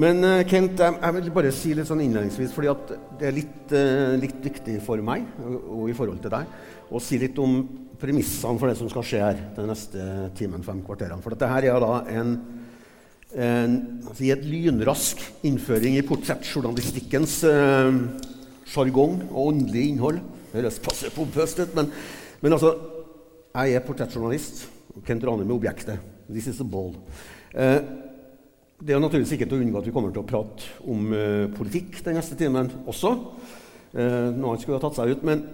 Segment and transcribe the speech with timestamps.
[0.00, 2.72] Men eh, Kent, jeg, vil bare si litt sånn innledningsvis, fordi
[3.20, 7.18] det er litt, eh, litt viktig for meg og, i forhold til deg å si
[7.22, 7.60] litt om
[8.00, 10.06] premissene for det som skal skje her den neste
[10.38, 11.22] timen, fem kvarterene.
[11.22, 12.32] For dette her er da en,
[13.46, 13.76] en
[14.18, 18.00] si et lynrask innføring i portrettjournalistikkens eh,
[18.74, 20.18] og åndelig innhold.
[20.50, 21.92] Det høres passe pompøst ut, men,
[22.42, 22.74] men altså
[23.54, 24.64] Jeg er portrettjournalist.
[25.06, 26.02] Kent Ranum er objektet.
[26.26, 26.90] This is a ball.
[27.54, 27.78] Eh,
[28.84, 31.46] det er naturligvis ikke til å unngå at vi kommer til å prate om uh,
[31.56, 33.14] politikk den neste timen også.
[33.94, 35.44] Uh, noen skulle ha tatt seg ut, Men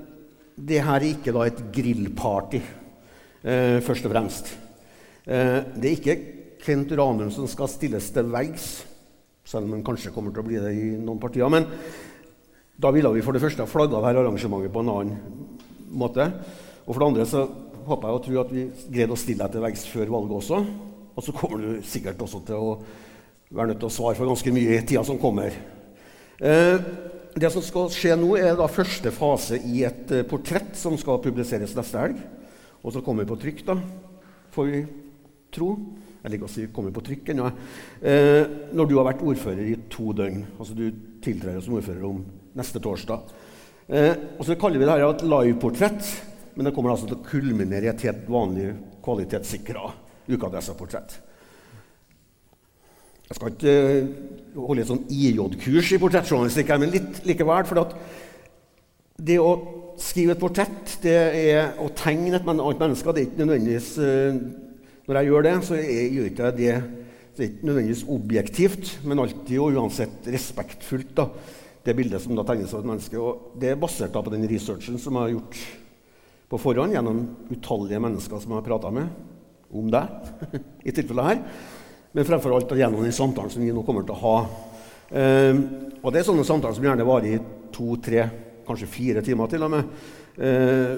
[0.58, 2.60] det her er ikke da et grillparty,
[3.46, 4.52] uh, først og fremst.
[5.30, 6.14] det er ikke
[6.64, 8.64] Kent Ranum som skal stilles til veggs,
[9.46, 11.46] selv om han kanskje kommer til å bli det i noen partier.
[11.52, 11.68] Men
[12.80, 15.20] da ville vi for det første ha flagga dette arrangementet på en annen
[15.92, 16.26] måte.
[16.82, 17.44] Og for det andre så
[17.86, 20.60] håper jeg og tror at vi greide å stille deg til veggs før valget også.
[21.14, 22.74] Og så kommer du sikkert også til å
[23.50, 25.54] være nødt til å svare for ganske mye i tida som kommer.
[26.38, 26.76] Eh,
[27.40, 31.22] det som skal skje nå, er da første fase i et eh, portrett som skal
[31.24, 32.20] publiseres neste helg.
[32.80, 33.76] Og så kommer på trykk, da,
[34.54, 34.84] får vi
[35.52, 35.72] tro.
[36.20, 37.50] Jeg liker å si 'kommer på trykk' ennå.
[38.02, 40.46] Eh, når du har vært ordfører i to døgn.
[40.58, 43.20] Altså du tiltrer som ordfører om neste torsdag.
[44.38, 46.06] Og så kaller vi det her et liveportrett,
[46.54, 49.90] men det kommer altså til å kulminere i et helt vanlig kvalitetssikra
[50.30, 51.18] ukeadresseportrett.
[53.30, 54.06] Jeg skal ikke eh,
[54.58, 57.68] holde et sånn IJ-kurs i portrettjournalistikk, men litt likevel.
[57.68, 57.92] For
[59.22, 59.52] det å
[60.02, 63.14] skrive et portrett det er å tegne et annet menneske.
[63.14, 64.42] Det er ikke nødvendigvis eh,
[65.06, 66.74] Når jeg gjør det, så gjør ikke jeg det
[67.30, 71.14] det er ikke nødvendigvis objektivt, men alltid og uansett respektfullt.
[71.16, 71.30] da,
[71.86, 73.16] Det bildet som da tegnes av et menneske.
[73.16, 75.60] Og det er basert da på den researchen som jeg har gjort
[76.50, 79.08] på forhånd gjennom utallige mennesker som jeg har prata med
[79.70, 80.34] om deg.
[80.88, 81.78] i tilfellet her
[82.12, 84.36] men fremfor alt gjennom den samtalen som vi nå kommer til å ha.
[85.10, 85.60] Eh,
[86.00, 87.40] og det er sånne samtaler som gjerne varer i
[87.74, 88.24] to, tre,
[88.66, 89.94] kanskje fire timer til og med.
[90.40, 90.94] Eh,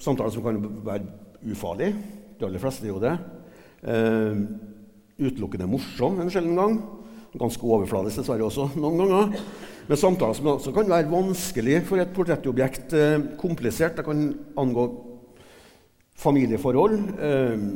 [0.00, 1.04] samtaler som kan være
[1.52, 1.96] ufarlige.
[2.38, 3.14] De aller fleste er jo det.
[3.84, 4.40] Eh,
[5.24, 6.78] utelukkende morsom en sjelden gang.
[7.34, 9.40] Ganske overfladisk dessverre også noen ganger.
[9.88, 12.94] Men samtaler som også kan være vanskelig for et portrettobjekt.
[12.96, 13.98] Eh, komplisert.
[13.98, 14.88] Det kan angå
[16.24, 16.98] familieforhold.
[17.18, 17.68] Eh,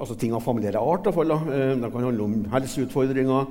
[0.00, 1.06] altså ting av familiær art.
[1.06, 3.46] I fall, eh, Det kan handle om helseutfordringer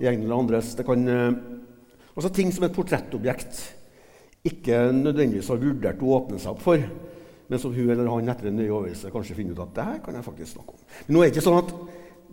[0.00, 0.74] i egne eller andres.
[0.76, 1.32] Det kan, eh,
[2.16, 3.74] altså ting som et portrettobjekt
[4.44, 6.78] ikke nødvendigvis har vurdert å åpne seg opp for,
[7.48, 9.98] men som hun eller han etter en nøye overveielse kanskje finner ut at det her
[10.04, 10.80] kan jeg faktisk snakke om.
[11.06, 11.74] Men nå er det ikke sånn at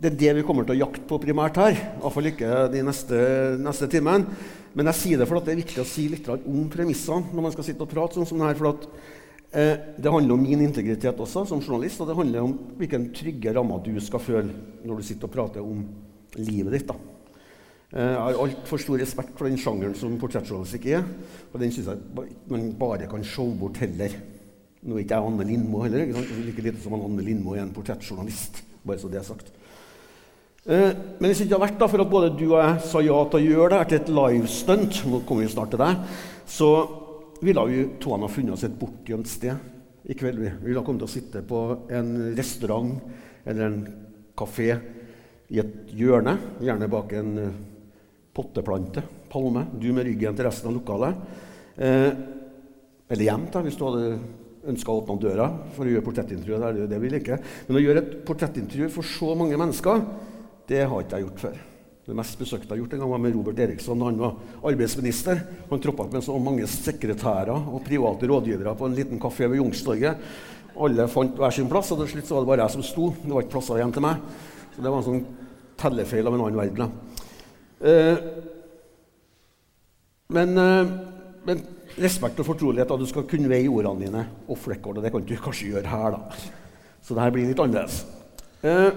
[0.02, 1.76] det er det vi kommer til å jakte på primært her.
[2.00, 3.18] Iallfall ikke de neste,
[3.62, 4.26] neste timene.
[4.74, 7.44] Men jeg sier det for at det er viktig å si litt om premissene når
[7.44, 8.54] man skal sitte og prate sånn som det her.
[8.58, 8.88] for at
[9.52, 13.82] det handler om min integritet også som journalist, og det handler om hvilken trygge rammer
[13.84, 15.82] du skal føle når du sitter og prater om
[16.40, 16.88] livet ditt.
[16.88, 16.96] Da.
[17.92, 21.02] Eh, jeg har altfor stor respekt for den sjangeren som portrettjournalistikk er.
[21.52, 24.14] Og den syns jeg man bare kan showe bort heller.
[24.82, 26.06] Nå er ikke jeg Anne Lindmo heller.
[26.06, 26.32] ikke sant?
[26.46, 28.62] Like lite som Anne Lindmo er en portrettjournalist.
[28.86, 29.52] Bare så det er sagt.
[30.64, 33.04] Eh, men hvis det ikke hadde vært da, for at både du og jeg sa
[33.04, 36.18] ja til å gjøre det her til et livestunt, nå kommer vi snart til deg,
[36.48, 36.68] så
[37.42, 40.40] ville vi to ha funnet oss et bortgjemt sted i kveld.
[40.42, 42.94] Vi ville ha kommet til å sitte på en restaurant
[43.44, 43.80] eller en
[44.38, 44.70] kafé
[45.52, 47.56] i et hjørne, gjerne bak en uh,
[48.32, 49.66] potteplante, palme.
[49.76, 51.26] Du med ryggen til resten av lokalet.
[51.76, 52.12] Eh,
[53.12, 54.06] eller hjem, da, hvis du hadde
[54.72, 56.60] ønska å åpne døra for å gjøre portrettintervju.
[56.62, 57.44] Det er det vi liker.
[57.68, 60.04] Men å gjøre et portrettintervju for så mange mennesker,
[60.70, 61.60] det har ikke jeg gjort før.
[62.02, 64.32] Det mest besøkte jeg har gjort en gang var med Robert Eriksson han var
[64.66, 65.38] arbeidsminister.
[65.68, 69.60] Han troppa opp med så mange sekretærer og private rådgivere på en liten kafé ved
[69.60, 70.24] Youngstorget.
[70.82, 73.12] Alle fant hver sin plass, og til slutt var det bare jeg som sto.
[73.22, 74.26] Det var ikke plasser igjen til meg.
[74.72, 75.22] Så det var en sånn
[75.78, 76.98] tellefeil av en annen verden.
[77.92, 78.26] Eh,
[80.32, 80.92] men, eh,
[81.46, 81.64] men,
[82.02, 85.22] respekt og fortrolighet, da du skal kunne veie ordene dine off record, og det kan
[85.28, 86.44] du kanskje gjøre her, da.
[87.04, 88.02] Så det her blir litt annerledes.
[88.62, 88.90] Eh,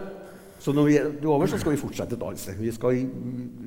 [0.66, 2.58] så når vi er over, så skal vi fortsette et annet sted.
[2.58, 2.98] Vi, skal,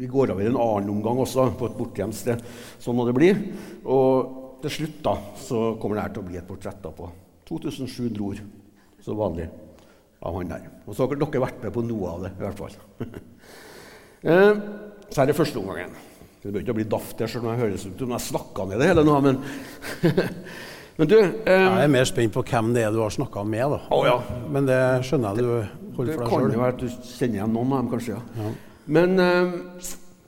[0.00, 2.42] vi går over en annen omgang også, på et bortgjemsted.
[2.82, 3.28] Sånn må det bli.
[3.86, 7.06] Og til slutt da, så kommer det her til å bli et portrett da, på
[7.52, 8.42] 2700 ord.
[9.04, 9.46] Så vanlig
[10.18, 10.66] av han der.
[10.88, 12.78] Og så har dere vært med på noe av det, i hvert fall.
[14.18, 14.56] Eh,
[15.14, 15.92] så er det første omgangen.
[16.42, 18.88] Det bør ikke bli daft, selv om jeg høres ut som jeg snakka ned det
[18.90, 19.14] hele nå.
[19.22, 19.38] men...
[20.98, 23.70] Men du eh, Jeg er mer spent på hvem det er du har snakka med.
[23.70, 23.78] da.
[23.94, 24.16] Oh, ja.
[24.50, 26.18] Men det skjønner jeg du holder for deg sjøl.
[26.18, 28.18] Det kan jo være at du kjenner igjen noen av dem, kanskje.
[28.42, 28.50] ja.
[28.88, 29.52] Men eh,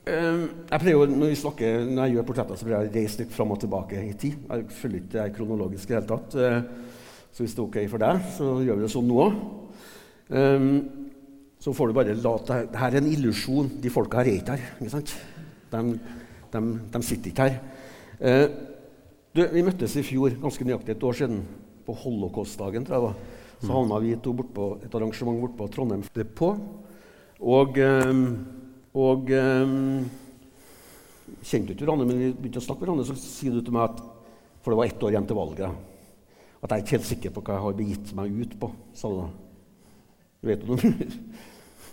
[0.05, 0.39] eh,
[0.69, 3.35] jeg pleier jo, når, snakker, når jeg gjør portretter, så pleier jeg å reise litt
[3.35, 4.39] fram og tilbake i tid.
[4.47, 6.39] Jeg følger ikke det kronologisk i det hele tatt.
[6.39, 6.89] Eh,
[7.31, 9.37] så hvis det er ok for deg, så gjør vi det sånn nå òg.
[10.31, 10.71] Um,
[11.61, 13.67] så får du bare late det her- er en illusjon.
[13.83, 14.69] De folka her er ikke her.
[14.79, 15.15] ikke sant?
[15.71, 15.81] De,
[16.53, 16.61] de,
[16.95, 17.59] de sitter ikke her.
[18.21, 18.45] Eh,
[19.35, 21.43] du, vi møttes i fjor, ganske nøyaktig et år siden,
[21.85, 22.85] på holocaustdagen.
[22.85, 23.41] tror jeg det var.
[23.61, 26.57] Så havna vi to bort på et arrangement bortpå Trondheim Depot.
[27.41, 28.23] Og, eh,
[28.97, 29.75] og eh,
[31.41, 33.89] kjente ikke hverandre, men vi begynte å snakke med hverandre, så sier du til meg
[33.89, 34.01] at
[34.61, 35.77] For det var ett år igjen til valget.
[36.61, 39.09] At jeg er ikke helt sikker på hva jeg har begitt meg ut på, sa
[39.09, 39.29] du da.
[40.41, 41.07] Du vet jo noe?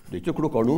[0.09, 0.77] Du er ikke klokere nå?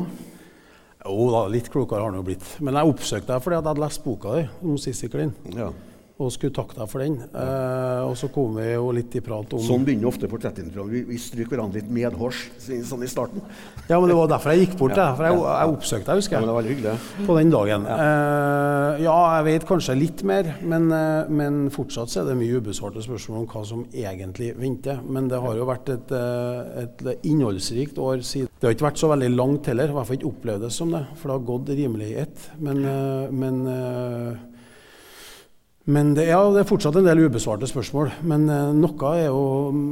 [1.00, 2.46] Jo da, litt klokere har han jo blitt.
[2.62, 5.34] Men jeg oppsøkte deg fordi jeg hadde lest boka di om Sissy Klin.
[5.56, 5.72] Ja.
[6.20, 7.14] Og skulle takke deg for den.
[7.32, 10.92] Eh, og så kom vi jo litt i prat om Sånn begynner ofte portrettintervjuene.
[10.92, 13.40] Vi, vi stryker hverandre litt medhårs sånn i starten.
[13.88, 14.96] Ja, men det var derfor jeg gikk bort.
[14.98, 15.14] ja.
[15.16, 16.36] For jeg, jeg oppsøkte deg, husker jeg.
[16.36, 17.24] Ja, men det var veldig hyggelig.
[17.30, 17.86] På den dagen.
[17.94, 22.60] Eh, ja, jeg vet kanskje litt mer, men, eh, men fortsatt så er det mye
[22.60, 25.00] ubesvarte spørsmål om hva som egentlig venter.
[25.08, 28.52] Men det har jo vært et, eh, et innholdsrikt år siden.
[28.60, 30.92] Det har ikke vært så veldig langt heller, i hvert fall ikke opplevd det som
[30.92, 31.06] det.
[31.16, 32.46] For det har gått rimelig i ett.
[32.60, 33.64] Men, eh, men
[35.90, 38.12] men det, ja, det er fortsatt en del ubesvarte spørsmål.
[38.30, 39.42] Men noen noe, jo,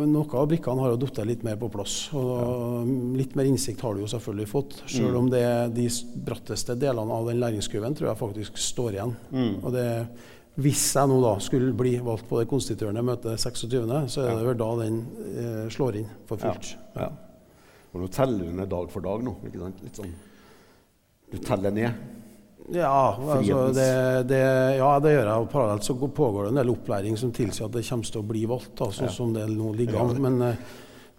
[0.07, 1.97] noe av brikkene har jo falt litt mer på plass.
[2.19, 4.81] Og litt mer innsikt har du jo selvfølgelig fått.
[4.91, 5.45] Selv om det
[5.77, 5.89] de
[6.29, 9.15] bratteste delene av den læringskurven tror jeg faktisk står igjen.
[9.63, 9.87] Og det,
[10.59, 14.47] hvis jeg nå da skulle bli valgt på det konstituerende møtet 26., så er det
[14.49, 15.01] vel da den
[15.31, 16.73] eh, slår inn for fullt.
[16.99, 17.13] Ja.
[17.93, 19.37] Og nå teller du ned dag for dag nå.
[19.47, 19.85] ikke sant?
[19.87, 20.17] Litt sånn.
[21.31, 22.03] Du teller ned.
[22.75, 23.89] Ja, altså det,
[24.29, 24.43] det,
[24.77, 25.45] ja, det gjør jeg.
[25.45, 28.29] Og parallelt så pågår det en del opplæring som tilsier at det kommer til å
[28.29, 30.13] bli valgt, da, sånn som det nå ligger an.
[30.25, 30.61] Men, eh,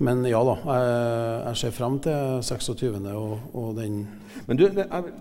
[0.06, 0.92] men ja da, jeg,
[1.48, 3.00] jeg ser frem til 26.
[3.16, 4.04] og, og den
[4.48, 5.14] Men du, jeg,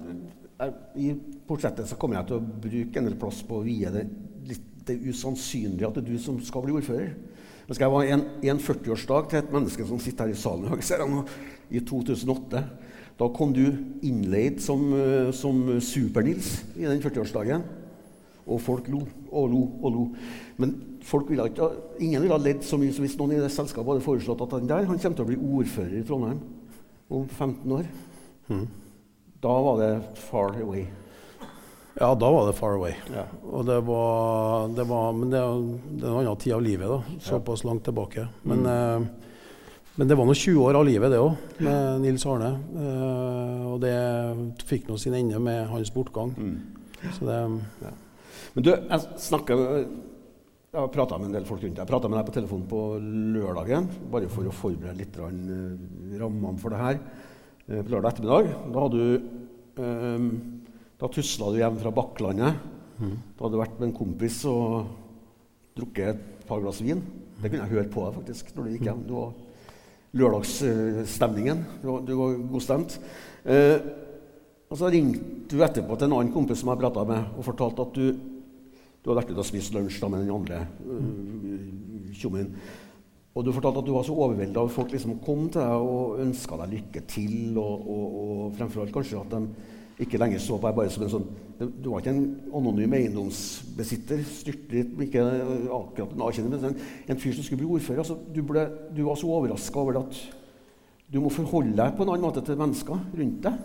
[0.58, 1.12] jeg, i
[1.48, 4.04] portrettet så kommer jeg til å bruke en del plass på å vie det
[4.48, 7.10] litt det usannsynlige at det er du som skal bli ordfører.
[7.68, 11.18] Jeg skal jeg være en, en 40-årsdag til et menneske som sitter her i salen
[11.68, 12.62] i 2008.
[13.18, 13.64] Da kom du
[14.06, 17.64] innleid som, eh, som Super-Nils i den 40-årsdagen.
[18.46, 20.04] Og folk lo og lo og lo.
[20.56, 21.68] Men folk ville ikke,
[22.00, 24.54] ingen ville ha ledd så mye som hvis noen i det selskapet hadde foreslått at
[24.56, 26.40] den der han kommer til å bli ordfører i Trondheim
[27.10, 27.90] om 15 år.
[29.42, 30.86] Da var det far away.
[31.98, 32.94] Ja, da var det far away.
[33.12, 33.26] Ja.
[33.42, 35.40] Og det var, det var Men det,
[35.98, 37.18] det er en annen tid av livet, da.
[37.20, 38.28] Såpass langt tilbake.
[38.42, 39.27] Men, eh,
[39.98, 41.32] men det var nå 20 år av livet, det òg,
[41.66, 42.52] med Nils Arne.
[42.70, 43.94] Uh, og det
[44.68, 46.30] fikk nå sin ende med hans bortgang.
[47.16, 47.38] Så det
[48.54, 51.82] Men du, jeg snakket Jeg har prata med en del folk rundt deg.
[51.82, 56.60] Jeg prata med deg på telefon på lørdagen, bare for å forberede litt eh, rammene
[56.60, 56.98] for det her.
[57.68, 58.50] eh, På lørdag ettermiddag.
[58.74, 59.08] Da hadde du
[59.80, 60.28] um,
[61.00, 62.60] Da tusla du hjem fra Bakklandet.
[62.98, 64.90] Da hadde du vært med en kompis og
[65.78, 67.00] drukket et par glass vin.
[67.38, 69.04] Det kunne jeg høre på deg faktisk når du gikk hjem.
[69.08, 69.32] Du var
[70.18, 71.62] lørdagsstemningen.
[71.82, 72.98] Du, var- godstemt.
[73.44, 73.78] Eh,
[74.68, 77.86] og så ringte du etterpå til en annen kompis som jeg prata med, og fortalte
[77.86, 82.50] at du, du hadde vært ute og spist lunsj med den andre øh, tjommien.
[83.38, 86.20] Og du fortalte at du var så overvelda av folk liksom kom til deg og
[86.24, 89.42] ønska deg lykke til, og, og, og fremfor alt kanskje at de
[89.98, 91.28] ikke lenger så på deg bare som en sånn
[91.82, 95.24] Du var ikke en anonym eiendomsbesitter, styrtrik, ikke
[95.74, 98.04] akkurat en avkjenner, men en, en fyr som skulle bli ordfører.
[98.04, 98.62] Altså, du, ble,
[98.94, 100.20] du var så overraska over at
[101.08, 103.58] du må forholde deg på en annen måte til mennesker rundt deg.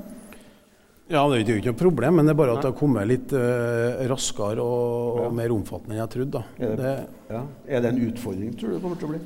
[1.11, 3.09] Ja, det er jo ikke noe problem, men det er bare at det har kommet
[3.09, 6.43] litt uh, raskere og, og mer omfattende enn jeg trodde.
[6.57, 7.41] Er det, Det, ja.
[7.67, 9.21] er det en utfordring, tror du det kommer til å bli?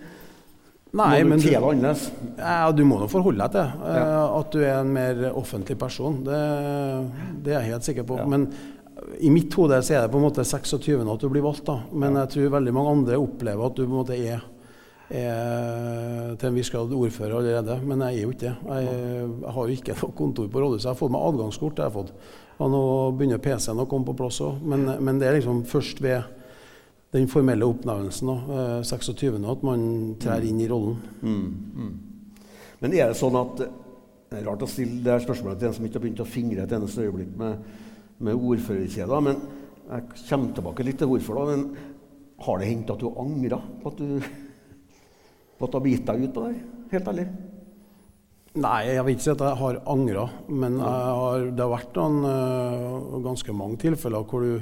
[0.95, 2.07] Nei, Må du men du, annerledes?
[2.37, 4.23] ja, du må nå forholde deg til ja.
[4.39, 6.21] at du er en mer offentlig person.
[6.25, 6.41] Det,
[7.45, 8.19] det er jeg helt sikker på.
[8.21, 8.27] Ja.
[8.29, 8.47] Men
[9.21, 11.01] i mitt hode så er det på en måte 26.
[11.01, 11.81] at du blir valgt, da.
[11.93, 14.45] Men jeg tror veldig mange andre opplever at du på en måte er
[15.07, 18.55] er til en viss grad ordfører allerede, men jeg er jo ikke det.
[18.67, 18.97] Jeg,
[19.39, 20.83] jeg har jo ikke noe kontor på rådhuset.
[20.83, 21.79] Jeg har fått meg adgangskort.
[21.79, 22.11] Jeg har fått.
[22.57, 22.81] Og nå
[23.17, 24.59] begynner PC-en å komme på plass òg.
[24.67, 26.27] Men, men det er liksom først ved
[27.15, 28.37] den formelle oppnevnelsen, da,
[28.77, 30.97] eh, 26., at man trer inn i rollen.
[32.81, 33.67] Men er det sånn at
[34.27, 36.27] Det er rart å stille det her spørsmålet til en som ikke har begynt å
[36.27, 37.61] fingre et eneste øyeblikk med,
[38.19, 39.37] med ordførerkjeder, men
[39.87, 41.35] jeg kommer tilbake litt til hvorfor.
[41.35, 41.77] da, men
[42.43, 44.19] Har det hendt at du angra på at du,
[45.57, 46.55] på at du har gitt deg ut på det?
[46.57, 46.65] her?
[46.91, 47.27] Helt ærlig.
[48.57, 52.19] Nei, jeg vil ikke si at jeg har angra, men har, det har vært noen,
[52.27, 54.59] øh, ganske mange tilfeller hvor du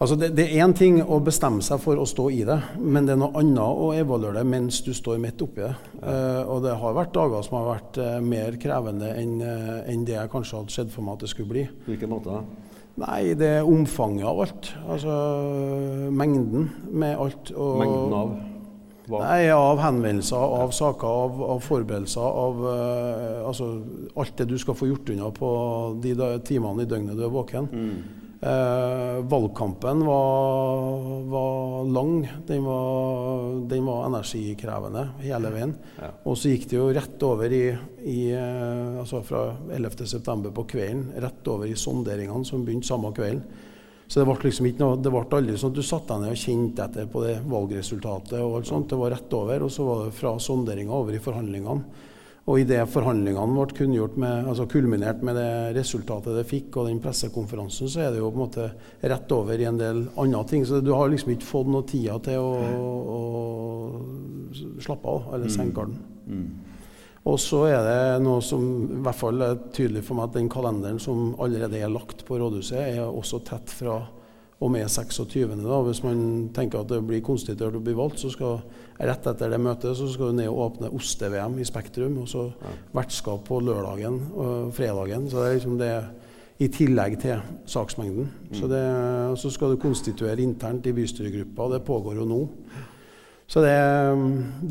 [0.00, 3.04] Altså det, det er én ting å bestemme seg for å stå i det, men
[3.04, 5.74] det er noe annet å evaluere det mens du står midt oppi det.
[6.00, 10.06] Uh, og det har vært dager som har vært uh, mer krevende enn uh, en
[10.08, 11.66] det jeg kanskje hadde sett for meg at det skulle bli.
[11.84, 12.38] På hvilken måte?
[12.38, 12.70] da?
[13.00, 14.70] Nei, det er omfanget av alt.
[14.88, 15.16] Altså
[16.16, 17.52] mengden med alt.
[17.52, 18.32] Og, Mengden av
[19.10, 19.20] Hva?
[19.24, 22.40] Nei, Av henvendelser, av saker, av, av forberedelser.
[22.44, 23.70] Av eh, altså,
[24.20, 25.52] alt det du skal få gjort unna på
[26.02, 27.70] de da, timene i døgnet du er våken.
[28.42, 32.32] Eh, valgkampen var, var lang.
[32.46, 35.74] Den var, den var energikrevende hele veien.
[35.98, 36.08] Ja.
[36.24, 37.66] Og så gikk det jo rett over i,
[38.08, 39.42] i eh, altså fra
[39.76, 40.54] 11.9.
[40.56, 43.44] på kvelden, rett over i sonderingene som begynte samme kvelden.
[44.10, 46.32] Så det ble liksom ikke noe, det ble aldri sånn at du satte deg ned
[46.34, 48.40] og kjente etter på det valgresultatet.
[48.40, 48.88] og alt sånt.
[48.90, 52.08] Det var rett over, og så var det fra sonderinga over i forhandlingene.
[52.50, 56.98] Og idet forhandlingene ble kunngjort med, altså kulminert med det resultatet det fikk, og den
[57.02, 58.66] pressekonferansen, så er det jo på en måte
[59.12, 60.64] rett over i en del andre ting.
[60.66, 62.50] Så du har liksom ikke fått noe tida til å,
[63.14, 63.20] å
[64.82, 66.02] slappe av, eller senke garden.
[67.30, 68.64] Og så er det noe som
[68.96, 72.40] i hvert fall er tydelig for meg, at den kalenderen som allerede er lagt på
[72.40, 74.00] rådhuset, er også tett fra
[74.60, 75.56] og med 26.
[75.64, 75.80] Da.
[75.86, 76.22] Hvis man
[76.54, 78.60] tenker at det blir konstituert og blir valgt, så skal
[79.00, 82.18] rett etter det møtet så skal du ned og åpne oste-VM i Spektrum.
[82.20, 82.50] Og så
[82.96, 85.30] vertskap på lørdagen og fredagen.
[85.30, 85.94] Så det er liksom det
[86.60, 87.40] i tillegg til
[87.72, 88.28] saksmengden.
[88.52, 88.84] Så det,
[89.40, 92.40] så skal du konstituere internt i bystyregruppa, og det pågår jo nå.
[93.50, 93.72] Så det,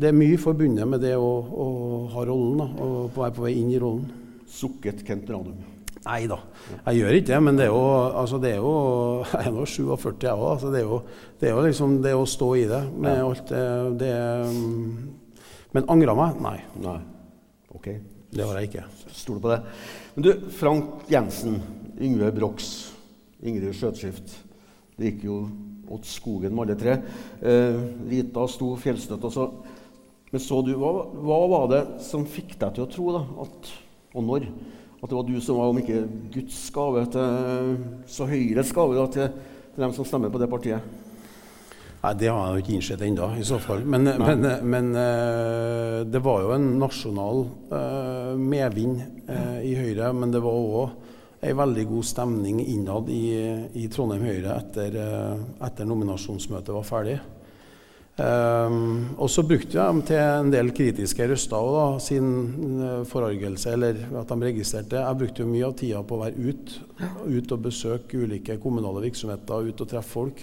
[0.00, 1.66] det er mye forbundet med det å, å
[2.14, 4.06] ha rollen, da, og være på vei inn i rollen.
[4.50, 5.69] Sukket Kent Ranum.
[6.00, 6.38] Nei da,
[6.86, 7.38] jeg gjør ikke det.
[7.44, 7.80] Men det er jo,
[8.22, 8.74] altså det er jo
[9.34, 10.46] Jeg er nå 47, jeg òg.
[10.54, 11.00] Altså det, er jo,
[11.40, 13.64] det er jo liksom det å stå i det med alt det,
[14.00, 14.14] det
[15.76, 16.40] Men angra meg?
[16.46, 16.56] Nei.
[16.82, 17.00] Nei.
[17.76, 17.90] Ok.
[18.30, 18.86] Det har jeg ikke.
[19.12, 19.58] Stoler på det.
[20.14, 21.58] Men du, Frank Jensen,
[22.00, 22.70] Yngve Brox,
[23.42, 24.32] Ingrid Skjøtskift.
[24.96, 25.42] Det gikk jo
[25.90, 26.96] åt skogen med alle tre.
[27.42, 27.78] Eh,
[28.10, 29.26] Rita sto fjellstøtt.
[29.26, 29.46] Og så.
[30.30, 33.70] Men så du, hva, hva var det som fikk deg til å tro, da, at,
[34.14, 34.46] og når,
[35.00, 36.02] at det var du som var, om ikke
[36.34, 37.76] Guds gave, til,
[38.06, 39.30] så Høyres gave da, til,
[39.72, 40.98] til dem som stemmer på det partiet?
[42.00, 43.84] Nei, Det har jeg jo ikke innsett ennå, i så fall.
[43.84, 47.42] Men, men, men eh, det var jo en nasjonal
[47.76, 50.12] eh, medvind eh, i Høyre.
[50.16, 53.24] Men det var òg ei veldig god stemning innad i,
[53.80, 54.96] i Trondheim Høyre etter,
[55.64, 57.14] etter nominasjonsmøtet var ferdig.
[58.20, 62.26] Um, og så brukte jeg dem til en del kritiske røster også, da, sin
[62.82, 65.00] uh, forargelse, eller at de registrerte.
[65.00, 69.06] Jeg brukte jo mye av tida på å være ute ut og besøke ulike kommunale
[69.06, 70.42] virksomheter, ut og treffe folk,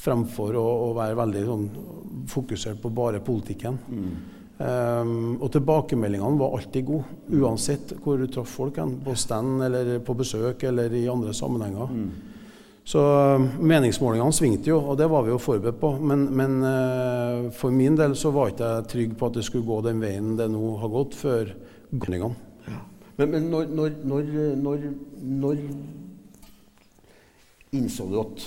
[0.00, 1.66] fremfor å, å være veldig sånn,
[2.30, 3.80] fokusert på bare politikken.
[4.60, 8.78] Um, og tilbakemeldingene var alltid gode, uansett hvor du traff folk.
[8.78, 11.90] hen, På stand eller på besøk eller i andre sammenhenger.
[12.90, 15.92] Så øh, meningsmålingene svingte jo, og det var vi jo forberedt på.
[16.02, 19.66] Men, men øh, for min del så var ikke jeg trygg på at det skulle
[19.66, 21.52] gå den veien det nå har gått, før
[21.92, 22.34] meldingene.
[23.20, 23.92] Men, men når, når,
[24.58, 24.80] når,
[25.42, 25.60] når,
[27.76, 28.46] innså du at,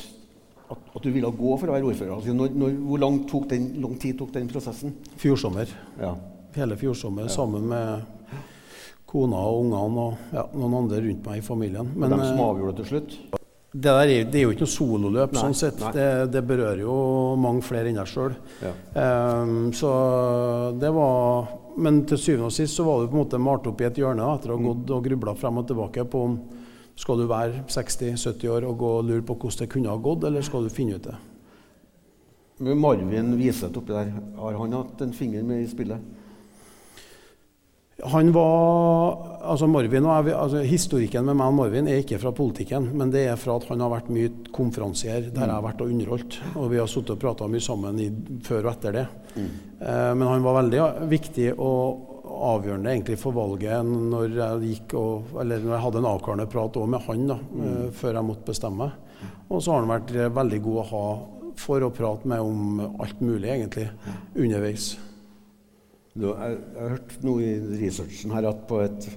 [0.74, 2.16] at, at du ville gå for å være ordfører?
[2.18, 3.22] Altså, hvor lang,
[3.54, 4.98] den, lang tid tok den prosessen?
[5.22, 5.72] Fjor sommer.
[6.02, 6.16] Ja.
[6.58, 8.36] Hele fjor sommer sammen med
[9.08, 11.94] kona og ungene og ja, noen andre rundt meg i familien.
[11.94, 13.42] Men, Men dem som øh, avgjorde det til slutt?
[13.74, 15.80] Det, der er, det er jo ikke noe sololøp, Nei, sånn sett.
[15.96, 16.96] Det, det berører jo
[17.42, 18.36] mange flere enn deg sjøl.
[18.62, 18.74] Ja.
[19.42, 19.89] Um, så
[20.77, 21.50] det var
[21.82, 23.98] Men til syvende og sist så var du på en måte malt opp i et
[23.98, 26.36] hjørne etter å ha gått og grubla frem og tilbake på om
[26.94, 30.27] skal du være 60-70 år og gå og lure på hvordan det kunne ha gått,
[30.30, 31.15] eller skal du finne ut det?
[32.77, 35.98] Marvin Wiseth oppi der, har han hatt en finger med i spillet?
[38.12, 39.13] Han var,
[39.48, 43.13] altså Marvin og jeg, altså Historikken med meg og Marvin er ikke fra politikken, men
[43.13, 46.39] det er fra at han har vært mye konferansier der jeg har vært og underholdt.
[46.60, 48.10] Og vi har sittet og prata mye sammen i,
[48.43, 49.05] før og etter det.
[49.38, 50.81] Eh, men han var veldig
[51.12, 52.10] viktig og
[52.43, 56.79] avgjørende egentlig for valget når jeg gikk og, eller når jeg hadde en avklarende prat
[56.81, 58.89] òg med han da, eh, før jeg måtte bestemme.
[59.50, 61.07] Og så har han vært eh, veldig god å ha
[61.63, 63.89] for å prate med om alt mulig, egentlig,
[64.33, 64.93] underveis.
[66.13, 69.08] Jeg, har hørt noe i researchen her at på et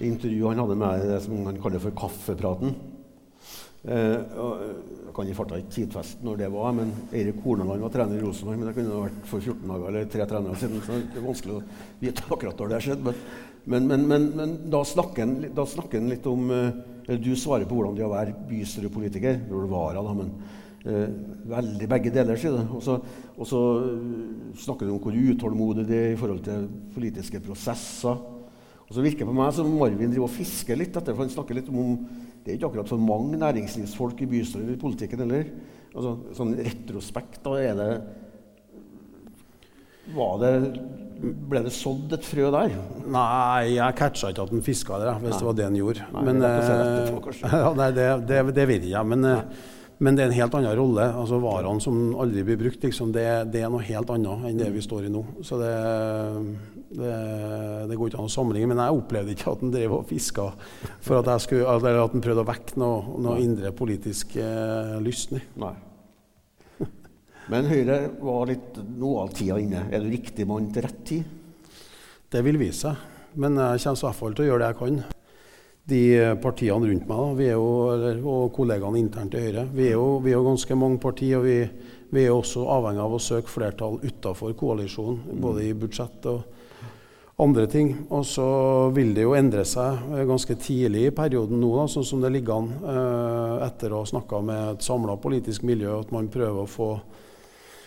[0.00, 2.72] intervju han hadde med det som han kaller for kaffepraten
[3.84, 7.92] eh, og Jeg kan i farta ikke tidfeste når det var, men Eirik Horneland var
[7.92, 8.56] trener i Rosenborg.
[8.56, 11.58] Men det kunne vært for 14 dager eller tre trenere siden, så det er vanskelig
[11.58, 11.66] å
[12.00, 13.04] vite akkurat når det har skjedd.
[13.04, 17.98] Men, men, men, men, da, snakker han, litt om eh, Eller du svarer på hvordan
[17.98, 19.42] det er å være bystyrepolitiker.
[19.50, 22.64] Når du var da, men Eh, veldig begge deler, sier det.
[22.74, 22.98] Og så,
[23.36, 28.24] og så eh, snakker du om hvor utålmodig det er i forhold til politiske prosesser.
[28.82, 31.32] Og så virker det på meg som Marvin driver og fisker litt etter, for han
[31.32, 31.94] snakker litt om
[32.42, 35.46] Det er ikke akkurat for mange næringslivsfolk i bystyret i politikken heller.
[35.92, 37.92] Altså, sånn retrospekt, da er det
[40.16, 40.50] var det,
[41.22, 42.72] Ble det sådd et frø der?
[43.06, 45.38] Nei, jeg catcha ikke at han fiska der, hvis Nei.
[45.38, 46.08] det var det han gjorde.
[46.16, 46.50] Nei, men, det
[47.46, 49.04] eh, det, det, det vet jeg ikke.
[49.12, 51.04] Men, eh, men det er en helt annen rolle.
[51.14, 54.70] altså Varene som aldri blir brukt, liksom, det, det, er noe helt annet enn det
[54.74, 55.22] vi står i nå.
[55.46, 55.74] Så det,
[56.96, 57.12] det,
[57.90, 58.72] det går ikke an å sammenligne.
[58.72, 60.48] Men jeg opplevde ikke at han drev og fiska
[61.04, 64.98] for at jeg skulle, eller at han prøvde å vekke noe, noe indre politisk eh,
[65.04, 65.36] lyst.
[65.60, 65.74] Nei.
[67.52, 69.86] Men Høyre var litt noe av tida inne.
[69.90, 71.40] Er du riktig mann til rett tid?
[72.32, 73.08] Det vil vise seg.
[73.34, 75.02] Men jeg kommer i hvert fall til å gjøre det jeg kan.
[75.88, 76.02] De
[76.38, 77.62] partiene rundt meg da, jo,
[78.30, 81.40] og kollegaene internt i Høyre Vi er jo, vi er jo ganske mange partier.
[81.40, 81.56] og vi,
[82.12, 86.44] vi, er også avhengig av å søke flertall utenfor koalisjonen, både i budsjett og
[87.42, 87.94] andre ting.
[88.14, 88.46] Og så
[88.94, 92.60] vil det jo endre seg ganske tidlig i perioden nå, da, sånn som det ligger
[92.60, 96.70] an, eh, etter å ha snakka med et samla politisk miljø, at man prøver å
[96.70, 96.92] få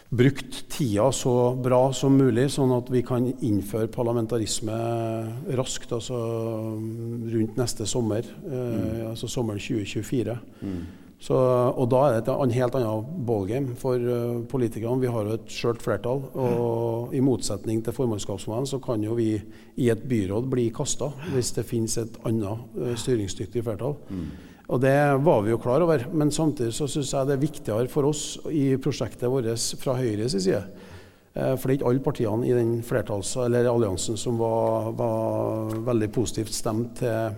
[0.09, 4.75] brukt tida så bra som mulig, sånn at vi kan innføre parlamentarisme
[5.57, 6.19] raskt, altså
[7.33, 9.01] rundt neste sommer, eh, mm.
[9.12, 10.38] altså sommeren 2024.
[10.62, 10.85] Mm.
[11.25, 15.00] Så, og da er det et helt annet ballgame for uh, politikerne.
[15.01, 16.21] Vi har jo et skjørt flertall.
[16.35, 19.31] Og i motsetning til formannskapsmannen så kan jo vi
[19.79, 23.95] i et byråd bli kasta hvis det finnes et annet uh, styringsdyktig flertall.
[24.12, 24.27] Mm.
[24.65, 26.07] Og det var vi jo klar over.
[26.12, 29.50] Men samtidig så syns jeg det er viktigere for oss i prosjektet vårt
[29.81, 30.63] fra Høyres side.
[31.36, 35.75] Eh, for det er ikke alle partiene i den flertalls- eller alliansen som var, var
[35.91, 37.36] veldig positivt stemt til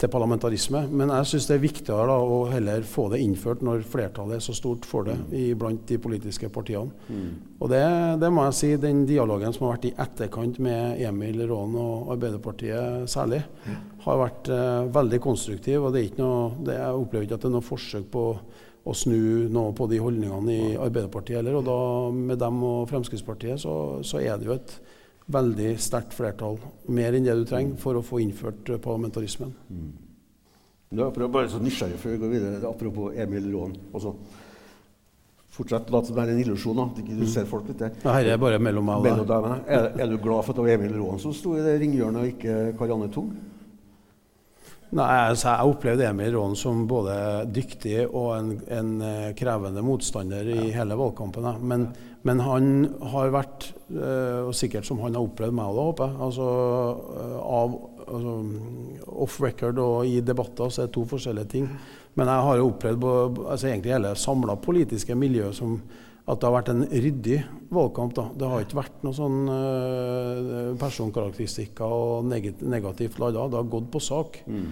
[0.00, 0.84] til parlamentarisme.
[0.88, 4.44] Men jeg syns det er viktigere da, å heller få det innført når flertallet er
[4.44, 5.34] så stort for det mm.
[5.60, 6.94] blant de politiske partiene.
[7.08, 7.58] Mm.
[7.60, 7.82] Og det,
[8.22, 12.14] det, må jeg si, den dialogen som har vært i etterkant med Emil Raan og
[12.16, 13.78] Arbeiderpartiet særlig, mm.
[14.06, 15.84] har vært eh, veldig konstruktiv.
[15.84, 18.26] og det er ikke noe, det, Jeg opplever ikke at det er noe forsøk på
[18.80, 21.60] å snu noe på de holdningene i Arbeiderpartiet heller.
[21.60, 21.80] Og da
[22.16, 23.74] med dem og Fremskrittspartiet så,
[24.06, 24.78] så er det jo et
[25.32, 26.58] veldig sterkt flertall,
[26.90, 29.52] mer enn det du trenger, for å få innført eh, parlamentarismen.
[29.70, 29.90] Mm.
[30.90, 33.76] Nå er bare så nysgjerrig før vi går videre, apropos Emil Raan.
[33.94, 34.14] Også.
[35.54, 36.78] Fortsett, La det være en illusjon.
[36.82, 37.30] at ikke du mm.
[37.30, 39.46] ser folk litt her er bare mellom meg og deg.
[39.66, 42.20] Er, er, du glad for at det var Emil Raan som sto i det ringhjørnet,
[42.22, 43.30] og ikke Karianne Tung?
[44.90, 47.14] Nei, altså, Jeg opplevde Emil Raan som både
[47.54, 50.80] dyktig og en, en eh, krevende motstander i ja.
[50.80, 51.46] hele valgkampen.
[51.62, 51.86] Men,
[52.26, 52.72] men, han
[53.12, 56.48] har vært, eh, og sikkert som han har opplevd meg òg, håper jeg, altså,
[57.22, 58.36] eh, av altså,
[59.28, 61.70] off record og i debatter så er det to forskjellige ting.
[62.18, 63.10] Men jeg har jo opplevd
[63.46, 65.78] altså, egentlig hele samla politiske miljø som
[66.30, 67.38] at det har vært en ryddig
[67.74, 68.14] valgkamp.
[68.16, 68.26] Da.
[68.38, 73.48] Det har ikke vært noen sånn uh, personkarakteristikker og negat negativt ladda.
[73.50, 74.40] Det har gått på sak.
[74.46, 74.68] Mm.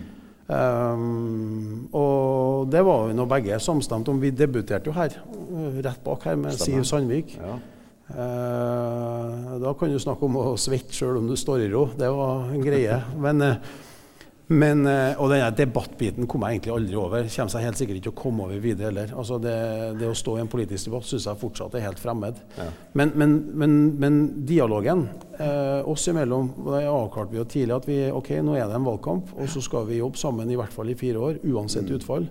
[0.48, 4.20] Um, og det var vi nå begge samstemt om.
[4.22, 6.84] Vi debuterte jo her, uh, rett bak her, med Stemmer.
[6.84, 7.34] Siv Sandvik.
[7.36, 7.58] Ja.
[8.08, 11.88] Uh, da kan du snakke om å svette sjøl om du står i ro.
[11.98, 13.02] Det var en greie.
[13.20, 13.76] Men uh,
[14.48, 17.26] men, eh, og denne debattbiten kom jeg egentlig aldri over.
[17.28, 19.10] Kommer seg helt sikkert ikke å komme over videre heller.
[19.12, 19.56] Altså det,
[20.00, 22.38] det, å stå i en politisk debatt syns jeg fortsatt er helt fremmed.
[22.56, 22.68] Ja.
[22.96, 24.16] Men, men, men, men,
[24.48, 25.04] dialogen
[25.36, 28.88] eh, oss imellom det avklarte vi jo tidlig at vi, ok, nå er det en
[28.88, 31.98] valgkamp, og så skal vi jobbe sammen i hvert fall i fire år, uansett mm.
[31.98, 32.30] utfall.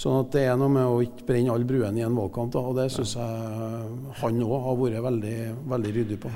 [0.00, 2.54] Sånn at det er noe med å ikke brenne alle bruene i en valgkamp.
[2.56, 5.36] Da, og det syns jeg han òg har vært veldig,
[5.74, 6.32] veldig ryddig på.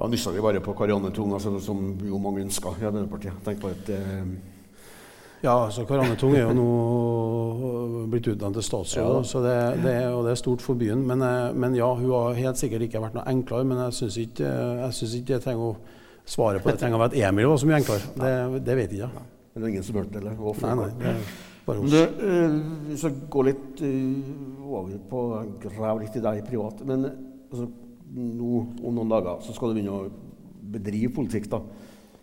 [0.00, 3.36] Ja, Nyssa vi bare på Karianne Tung, altså, som jo mange ønsker i Arbeiderpartiet.
[3.44, 4.30] Tenk på et eh...
[5.42, 9.42] Ja, altså Karianne Tung er jo nå blitt utdannet til statsråd, ja.
[9.44, 11.04] det, det, og det er stort for byen.
[11.08, 13.68] Men, eh, men, ja, hun har helt sikkert ikke vært noe enklere.
[13.68, 15.76] Men jeg syns ikke, jeg ikke jeg trenger å
[16.24, 16.78] svare på det.
[16.78, 18.10] Det trenger å være at Emil var så mye enklere.
[18.24, 19.28] Det, det vet jeg ikke.
[19.52, 20.24] Men det er ingen som hørte det?
[20.24, 20.40] eller?
[20.40, 20.68] Hvorfor?
[20.70, 21.14] Nei, nei, det
[21.70, 21.90] bare hos.
[21.90, 22.56] Du, øh,
[22.88, 25.22] vi skal gå litt øh, over på
[25.64, 26.84] Grav litt i deg privat.
[26.88, 27.06] Men
[27.50, 27.68] altså,
[28.14, 30.10] nå om noen dager så skal du begynne å
[30.70, 31.60] bedrive politikk da,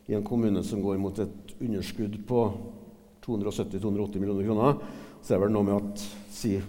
[0.08, 2.42] i en kommune som går mot et underskudd på
[3.26, 4.78] 270-280 millioner kroner.
[5.22, 6.64] Så er det vel noe med at sier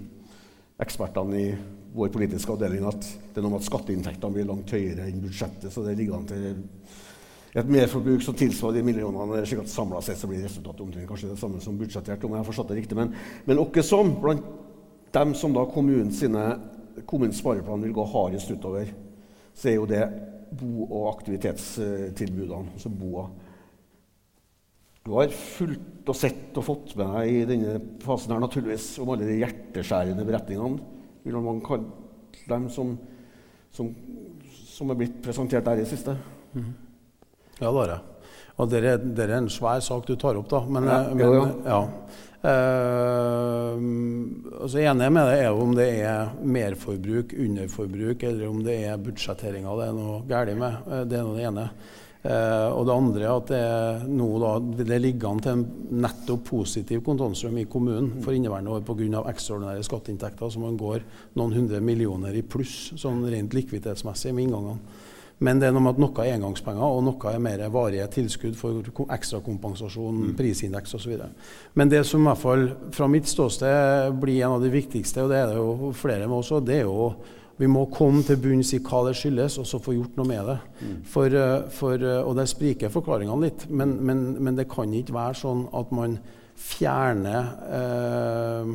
[0.82, 1.50] ekspertene i
[1.94, 5.70] vår politiske avdeling at det er noe med at skatteinntektene blir langt høyere enn budsjettet.
[5.72, 6.48] Så det ligger an til
[7.58, 9.44] et merforbruk som tilsvarer de millionene.
[9.46, 12.24] slik at Samla sett så blir resultatet omtrent kanskje det samme som budsjettert.
[12.24, 12.96] om jeg har forstått det riktig.
[12.96, 13.14] Men,
[13.46, 14.44] men åkke som blant
[15.12, 16.58] dem som da kommunen sine,
[17.06, 18.90] kommunens spareplan vil gå hardest utover,
[19.54, 20.02] så er jo det
[20.58, 23.26] bo- og aktivitetstilbudene, altså BOA.
[25.08, 29.14] Du har fulgt og sett og fått med deg i denne fasen her naturligvis om
[29.14, 30.82] alle de hjerteskjærende beretningene.
[31.24, 31.88] Vil man kalle
[32.48, 32.92] dem som,
[33.72, 33.88] som,
[34.68, 36.16] som, er blitt presentert der i det siste?
[36.52, 36.70] Mm.
[37.58, 38.30] Ja, det har jeg.
[38.58, 40.60] Og det er, det er, en svær sak du tar opp, da.
[40.66, 41.82] Men, ja, men, ja, jo.
[42.38, 42.52] Ja.
[43.78, 43.78] Uh,
[44.62, 49.74] altså enig med det er om det er merforbruk, underforbruk, eller om det er budsjetteringa
[49.80, 50.84] det er noe galt med.
[50.86, 51.66] Uh, det er noe det ene.
[52.18, 54.26] Eh, og det andre er at det, er nå
[54.98, 59.22] ligger an til en nettopp positiv kontantstrøm i kommunen for inneværende år pga.
[59.30, 61.06] ekstraordinære skatteinntekter, så man går
[61.38, 65.06] noen hundre millioner i pluss sånn rent likviditetsmessig med inngangene.
[65.38, 68.56] Men det er noe med at noe er engangspenger, og noe er mer varige tilskudd
[68.58, 68.82] for
[69.14, 70.36] ekstrakompensasjon, mm.
[70.38, 71.14] prisindeks osv.
[71.78, 75.30] Men det som i hvert fall fra mitt ståsted blir en av de viktigste, og
[75.30, 77.12] det er det jo flere med også, det er jo
[77.58, 80.44] vi må komme til bunns i hva det skyldes, og så få gjort noe med
[80.46, 80.58] det.
[80.78, 80.98] Mm.
[81.10, 85.16] For, eh, for, eh, og der spriker forklaringene litt, men, men, men, det kan ikke
[85.16, 86.14] være sånn at man
[86.58, 88.70] fjerner eh,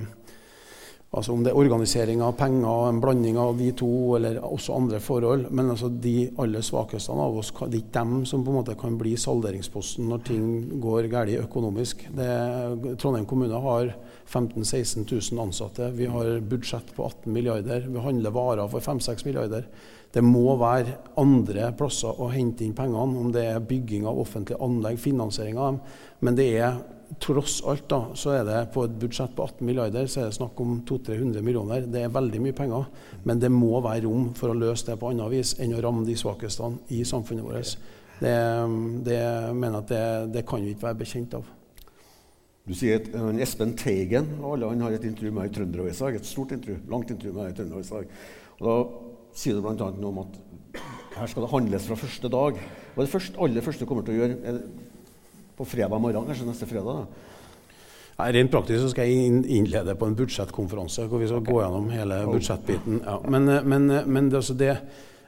[1.13, 4.97] Altså Om det er organisering av penger, en blanding av de to, eller også andre
[5.04, 5.45] forhold.
[5.54, 8.73] Men altså de aller svakeste av oss, det er ikke dem som på en måte
[8.80, 10.47] kan bli salderingsposten når ting
[10.82, 12.08] går galt økonomisk.
[12.17, 12.30] Det,
[12.97, 13.93] Trondheim kommune har
[14.26, 15.91] 15 000-16 000 ansatte.
[15.93, 17.86] Vi har budsjett på 18 milliarder.
[17.93, 19.69] Vi handler varer for 5-6 milliarder.
[20.13, 24.62] Det må være andre plasser å hente inn pengene, om det er bygging av offentlige
[24.65, 25.80] anlegg, finansiering av dem.
[26.26, 26.82] Men det er
[27.21, 30.38] tross alt da, så er det på et budsjett på 18 milliarder så er det
[30.38, 31.88] snakk om 200-300 millioner.
[31.89, 32.86] Det er veldig mye penger,
[33.28, 36.06] men det må være rom for å løse det på annet vis enn å ramme
[36.08, 37.76] de svakeste i samfunnet vårt.
[38.21, 38.36] Det,
[39.08, 39.19] det
[39.58, 40.06] mener at det,
[40.38, 41.49] det, kan vi ikke være bekjent av.
[42.63, 46.30] Du sier at uh, Espen Teigen alle, han har et intervju med i Trønderavisa, et
[46.30, 48.06] stort intervju, langt intervju med i Trønderavisa.
[48.62, 48.78] Og da
[49.36, 49.76] sier du bl.a.
[49.76, 50.39] noe om at
[51.17, 52.58] her skal det handles fra første dag.
[52.93, 54.56] Er det første, aller første du kommer til å gjøre?
[55.57, 57.03] På fredag morgen, kanskje neste fredag?
[57.03, 57.29] da?
[58.13, 61.53] Nei, rent praktisk så skal jeg innlede på en budsjettkonferanse hvor vi skal okay.
[61.53, 63.01] gå gjennom hele budsjettbiten.
[63.01, 63.17] Ja.
[63.25, 64.75] Men, eh, men, eh, men det, altså det,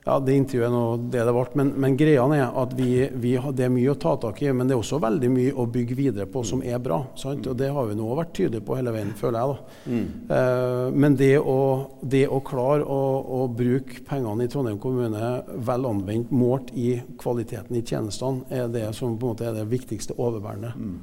[0.06, 1.44] ja, det intervjuet nå det det ble.
[1.58, 4.52] Men, men greia er at vi, vi har, det er mye å ta tak i,
[4.54, 7.00] men det er også veldig mye å bygge videre på som er bra.
[7.18, 7.50] Sant?
[7.50, 9.50] Og det har vi nå vært tydelige på hele veien, føler jeg.
[9.50, 9.82] da.
[9.90, 10.06] Mm.
[10.30, 11.58] Uh, men det å,
[12.06, 13.02] det å klare å,
[13.40, 15.34] å, bruke pengene i Trondheim kommune
[15.66, 19.68] vel anvendt, målt i kvaliteten i tjenestene, er det som på en måte er det
[19.74, 20.76] viktigste overbærende.
[20.78, 20.98] Mm.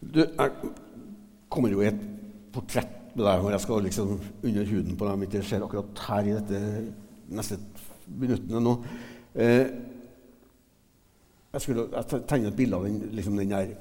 [0.00, 0.76] Du, jeg
[1.52, 2.04] kommer jo i et
[2.54, 5.24] portrett med deg hvor jeg skal liksom under huden på dem.
[5.28, 6.60] Ikke skjer akkurat her i dette
[7.34, 7.58] neste
[8.06, 8.76] minuttene nå.
[9.34, 9.66] Eh,
[11.52, 13.74] jeg, skulle, jeg tegne et bilde av den, liksom den der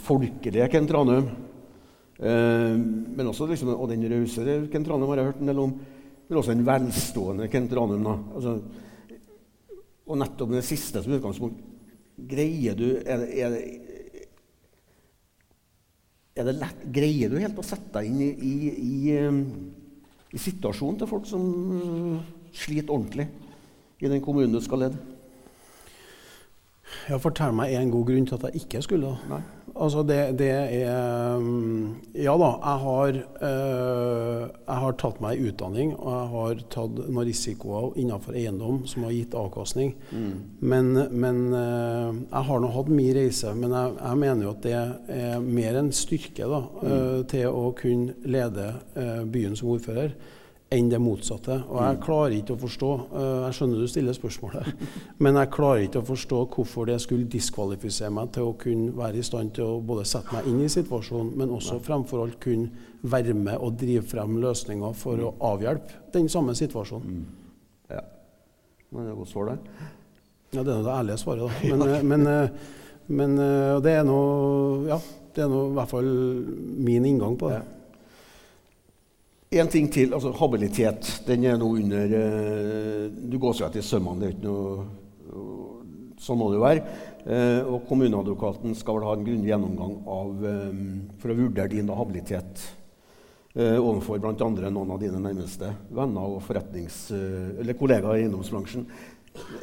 [0.00, 0.92] folkelige Kent.
[0.94, 5.76] Eh, men også liksom, og den rausere Kent Ranum har jeg hørt en del om.
[6.28, 8.04] Men også den velstående Kent Ranum.
[8.04, 8.18] Da.
[8.34, 8.58] Altså,
[10.04, 11.62] og nettopp det siste som utgangspunkt
[12.14, 13.54] Greier du er er
[16.34, 18.52] er det lett, Greier du helt å sette deg inn i, i,
[18.84, 19.40] i um,
[20.34, 21.44] i situasjonen til folk som
[22.54, 23.28] sliter ordentlig
[24.00, 25.14] i den kommunen du skal lede?
[27.08, 29.16] Ja, Fortell meg en god grunn til at jeg ikke skulle.
[29.28, 29.42] Nei.
[29.74, 33.16] Altså det, det, er um, Ja da, jeg har,
[33.48, 39.08] øh, jeg har tatt meg utdanning, og jeg har tatt noen risikoer innenfor eiendom som
[39.08, 39.96] har gitt avkastning.
[40.12, 40.36] Mm.
[40.60, 44.62] Men, men øh, jeg har nå hatt mye reise, men jeg, jeg, mener jo at
[44.62, 47.26] det er mer en styrke da, mm.
[47.34, 48.70] til å kunne lede
[49.34, 50.14] byen som ordfører
[50.74, 51.56] enn det motsatte.
[51.70, 54.84] Og jeg klarer ikke å forstå uh, Jeg skjønner du stiller spørsmålet,
[55.24, 59.20] men jeg klarer ikke å forstå hvorfor det skulle diskvalifisere meg til å kunne være
[59.20, 63.04] i stand til å både sette meg inn i situasjonen, men også fremfor alt kunne
[63.04, 67.20] være med og drive frem løsninger for å avhjelpe den samme situasjonen.
[67.20, 67.58] Mm.
[67.92, 68.00] Ja.
[68.94, 69.90] Det er godt svar, det.
[70.54, 71.68] Ja, det er det ærlige svaret, da.
[71.74, 72.72] Men, eh, men, eh,
[73.14, 73.38] men
[73.84, 74.18] det er nå
[74.88, 74.96] Ja,
[75.34, 76.12] det er nå i hvert fall
[76.86, 77.62] min inngang på det.
[79.54, 80.14] En ting til.
[80.14, 81.22] altså Habilitet.
[81.26, 84.20] Den er nå under eh, Du går seg etter sømmene.
[84.20, 85.02] Det er ikke noe
[86.24, 86.82] Sånn må det jo være.
[87.24, 90.78] Eh, og kommuneadvokaten skal vel ha en grundig gjennomgang av, eh,
[91.20, 92.62] for å vurdere din habilitet
[93.54, 94.70] eh, overfor bl.a.
[94.70, 98.86] noen av dine nærmeste venner og forretnings, eh, eller kollegaer i eiendomsbransjen.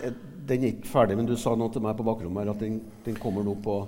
[0.03, 0.13] Eh,
[0.51, 2.81] den er ikke ferdig, men du sa noe til meg på bakrommet her at den,
[3.05, 3.79] den kommer nå på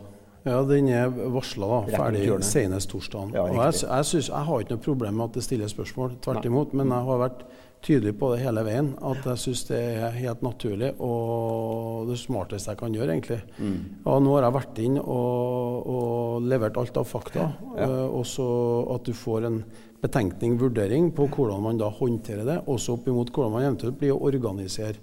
[0.44, 3.32] ja, den er varsla ferdig senest torsdag.
[3.36, 6.48] Ja, jeg, jeg, synes, jeg, har ikke noe problem med at det stilles spørsmål, tvert
[6.50, 6.74] imot.
[6.76, 7.46] Men jeg har vært
[7.84, 12.72] tydelig på det hele veien, at jeg syns det er helt naturlig og det smarteste
[12.72, 13.40] jeg kan gjøre, egentlig.
[13.58, 13.80] Mm.
[14.08, 17.88] Og nå har jeg vært inn og, og levert alt av fakta, ja.
[17.88, 18.48] uh, og så
[18.96, 19.60] at du får en
[20.04, 24.16] betenkning, vurdering, på hvordan man da håndterer det, også opp imot hvordan man eventuelt blir
[24.16, 25.00] å organisere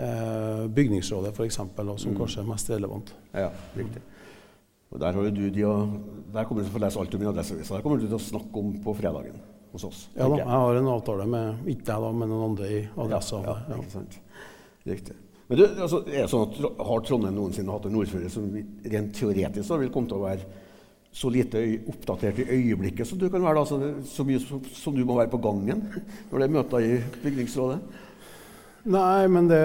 [0.00, 2.16] uh, bygningsrådet, f.eks., som mm.
[2.20, 3.14] kanskje er mest relevant.
[3.36, 4.04] Ja, riktig.
[4.92, 5.64] Og Der, har du de,
[6.32, 7.76] der kommer du til å få lese alt om i Adresseavisa.
[7.78, 9.40] Der kommer du til å snakke om på fredagen
[9.72, 10.00] hos oss.
[10.16, 13.40] Ja da, jeg har en avtale med ikke deg, da, men noen andre i Adressa.
[13.46, 14.18] Ja, ja, ikke sant.
[14.84, 15.16] Riktig.
[15.48, 19.16] Men du, altså, er det sånn at Har Trondheim noensinne hatt en ordfører som rent
[19.16, 20.60] teoretisk da, vil komme til å være
[21.12, 21.60] så lite
[21.92, 23.60] oppdatert i øyeblikket som du kan være?
[23.60, 25.84] Da, så, så mye som, som, du må være på gangen
[26.30, 27.80] når det er møter i bygningsrådet?
[28.82, 29.62] Nei, men det,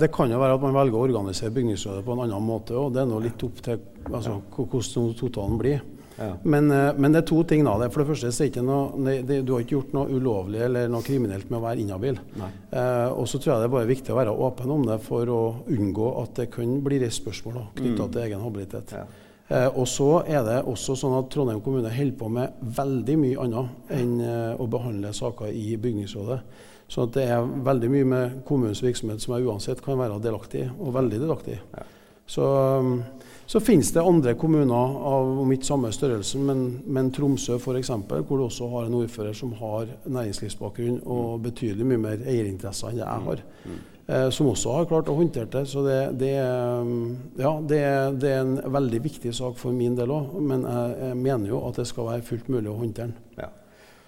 [0.00, 2.76] det, kan jo være at man velger å organisere bygningsrådet på en annen måte.
[2.78, 5.82] og Det er nå litt opp til altså, hvordan totalen blir.
[6.14, 6.30] Ja.
[6.46, 7.64] Men, eh, men, det er to ting.
[7.66, 7.76] da.
[7.90, 11.04] For det første så er noe, det, Du har ikke gjort noe ulovlig eller noe
[11.04, 12.20] kriminelt med å være inhabil.
[12.40, 15.28] Eh, og så tror jeg det er bare viktig å være åpen om det for
[15.28, 18.12] å unngå at det kan bli reist spørsmål knytta mm.
[18.14, 18.96] til egen habilitet.
[18.96, 19.06] Ja.
[19.48, 23.42] Eh, og så er det også sånn at Trondheim kommune holder på med veldig mye
[23.44, 26.38] annet enn eh, å behandle saker i bygningsrådet.
[26.88, 30.94] Så det er veldig mye med kommunens virksomhet som jeg uansett kan være delaktig og
[30.94, 31.84] veldig delaktig ja.
[32.26, 32.44] Så,
[32.78, 33.02] um,
[33.46, 34.74] så, finnes det andre kommuner
[35.08, 39.36] av om ikke samme størrelse, men, men Tromsø f.eks., hvor du også har en ordfører
[39.36, 43.44] som har næringslivsbakgrunn og betydelig mye mer eierinteresser enn det jeg har.
[43.64, 43.82] Mm.
[44.06, 45.64] Eh, som også har klart å håndtere det.
[45.68, 47.82] Så det, det, um, ja, det,
[48.20, 50.34] det, er en veldig viktig sak for min del òg.
[50.44, 53.23] Men jeg, jeg, mener jo at det skal være fullt mulig å håndtere den.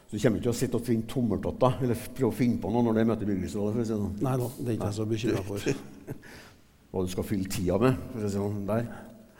[0.06, 2.70] Så du kommer ikke til å sitte og finne tommeltotter eller prøve å finne på
[2.70, 3.80] noe når det møter bygningsrådet?
[3.80, 4.12] Si sånn.
[4.22, 5.64] Nei da, det er ikke jeg så bekymra for.
[6.92, 8.86] Hva du skal fylle tida med for å si sånn, der?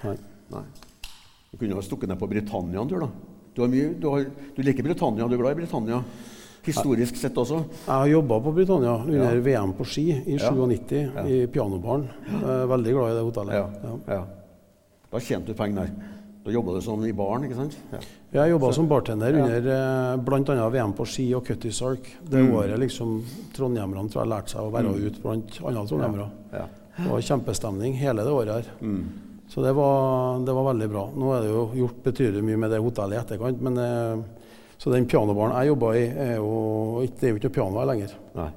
[0.03, 0.17] Nei.
[0.51, 0.65] Nei.
[1.53, 3.37] Du kunne ha stukket ned på Britannia en tur, da.
[3.55, 4.27] Du, mye, du, har,
[4.57, 6.03] du, liker Britannia, du er glad i Britannia?
[6.67, 7.63] Historisk sett også?
[7.77, 9.45] Jeg har jobba på Britannia under ja.
[9.47, 11.23] VM på ski i 97 ja.
[11.31, 12.09] i pianobaren.
[12.75, 13.79] Veldig glad i det hotellet.
[14.11, 14.21] Ja.
[15.15, 16.16] Da tjente du penger der.
[16.47, 17.73] Da jobba du sånn i baren, ikke sant?
[17.91, 17.99] Ja.
[18.37, 19.43] Jeg jobba som bartender ja.
[19.43, 20.67] under eh, bl.a.
[20.71, 22.07] VM på ski og Cutty Sark.
[22.23, 22.51] Det mm.
[22.55, 23.17] året liksom
[23.57, 25.01] trondhjemmerne tror jeg lærte seg å være mm.
[25.03, 26.27] ute blant andre trondhjemmere.
[26.53, 26.67] Ja.
[27.01, 28.69] Det var kjempestemning hele det året her.
[28.79, 29.01] Mm.
[29.51, 31.03] Så det var, det var, veldig bra.
[31.19, 33.65] Nå er det jo gjort betydelig mye med det hotellet i etterkant.
[33.67, 36.53] men eh, Så den pianobaren jeg jobba i, er jo,
[37.03, 38.15] det er jo ikke noe piano her lenger.
[38.39, 38.51] Nei.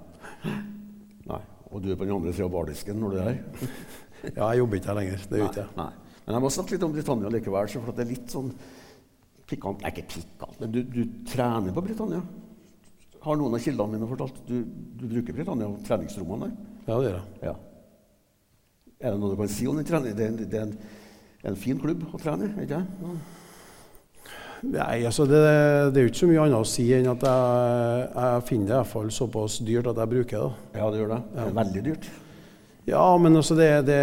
[1.32, 1.41] Nei.
[1.73, 3.73] Og du er på den andre sida av bardisken når du er her?
[4.38, 5.25] ja, jeg jobber ikke her lenger.
[5.25, 5.89] Det gjør ikke jeg.
[6.29, 7.71] Men jeg må snakke litt om Britannia likevel.
[7.73, 8.51] for det er litt sånn
[9.49, 12.19] pikant Nei, ikke pikant, men du, du, trener på Britannia.
[13.23, 16.69] Har noen av kildene mine fortalt du, du bruker Britannia og treningsrommene der?
[16.85, 17.25] Ja, det gjør jeg.
[17.49, 17.55] Ja.
[18.99, 20.37] Er det noe du kan si om den treningen?
[20.37, 20.77] Det, det, er en,
[21.49, 23.17] en fin klubb å trene i, ikke ja.
[24.69, 25.41] Nei, altså det,
[25.95, 28.73] det, er jo ikke så mye annet å si enn at jeg, jeg finner det
[28.75, 30.73] i hvert fall såpass dyrt at jeg bruker det.
[30.77, 31.23] Ja, det gjør det.
[31.33, 32.09] Det er veldig dyrt.
[32.89, 33.97] Ja, men altså det, det,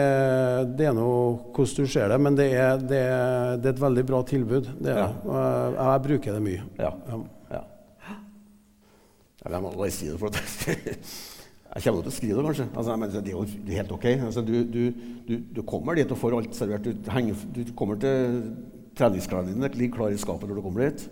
[0.79, 1.07] det er nå
[1.55, 2.19] hvordan du ser det.
[2.23, 4.69] Men det er, det er, det et veldig bra tilbud.
[4.79, 5.09] Det er ja.
[5.09, 6.67] jeg, jeg, bruker det mye.
[6.79, 6.93] Ja.
[7.11, 7.19] ja.
[7.57, 7.65] ja.
[9.47, 10.31] Jeg må bare si det, for
[11.77, 12.69] jeg kommer til å skrive det, kanskje.
[12.73, 13.45] Altså, men det er jo
[13.75, 14.09] helt OK.
[14.15, 14.83] Altså, du, du,
[15.27, 16.87] du, du, kommer dit og får alt servert.
[16.87, 18.41] Du, henger, du kommer til
[18.97, 21.09] treningsklærne dine ligger klar i skapet når du kommer dit.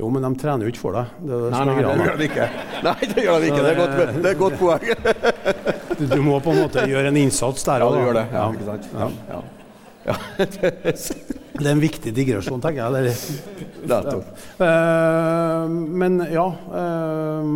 [0.00, 1.12] Jo, men de trener jo ikke for deg.
[1.20, 2.50] Det nei, nei, det gjør de ikke.
[2.88, 3.62] Nei, det gjør de ikke.
[3.62, 5.80] Det er godt, det er godt poeng.
[5.98, 7.94] du, må på en måte gjøre en innsats der òg.
[7.94, 8.26] Ja, du gjør det.
[8.32, 8.84] Ja, ikke sant?
[8.96, 9.08] Ja.
[9.36, 9.42] ja.
[11.62, 13.14] Det er en viktig digresjon, tenker jeg.
[13.82, 14.16] Det er,
[14.62, 17.50] uh, men ja, uh,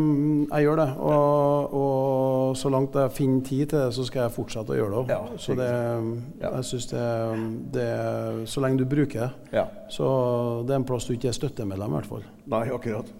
[0.52, 0.88] jeg gjør det.
[1.00, 4.92] Og, og, så langt jeg finner tid til det, så skal jeg fortsette å gjøre
[4.92, 5.36] det òg.
[5.42, 5.70] Så det,
[6.44, 7.04] jeg synes det,
[7.74, 7.90] det,
[8.52, 10.08] Så lenge du bruker det, så
[10.66, 12.26] det er en plass du ikke er støttemedlem, i hvert fall.
[12.52, 13.10] Nei, akkurat.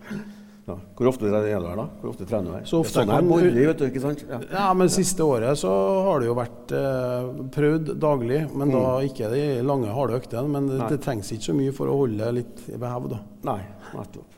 [0.66, 0.74] Ja.
[0.98, 1.84] Hvor ofte er du her, da?
[2.00, 2.64] Hvor ofte trener du her?
[2.66, 4.24] Så ofte kan, morgen, vet du, ikke sant?
[4.26, 4.40] Ja.
[4.50, 4.64] ja.
[4.74, 5.70] men Siste året så
[6.08, 8.74] har det jo vært eh, prøvd daglig, men mm.
[8.74, 10.50] da ikke de lange, harde øktene.
[10.50, 13.14] Men det, det, trengs ikke så mye for å holde litt ved hevd.
[13.46, 13.60] Nei,
[13.92, 14.32] nettopp.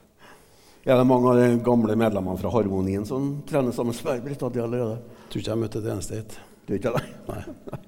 [0.89, 4.45] Er det mange av de gamle medlemmene fra Harmonien som trener sammen med Britt?
[4.45, 4.99] allerede?
[5.29, 6.37] Tror ikke jeg har møtt et eneste et.
[6.69, 7.03] Du ikke det?
[7.31, 7.79] Nei.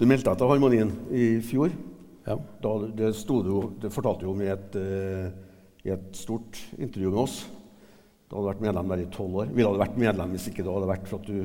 [0.00, 1.76] Du meldte deg til Harmonien i fjor.
[2.24, 2.38] Ja.
[2.64, 3.52] Da, det, du,
[3.84, 5.28] det fortalte du om i et, uh,
[5.84, 7.36] i et stort intervju med oss.
[8.28, 9.52] Du hadde vært medlem der i tolv år.
[9.54, 11.44] Ville du vært medlem hvis ikke det hadde vært for at du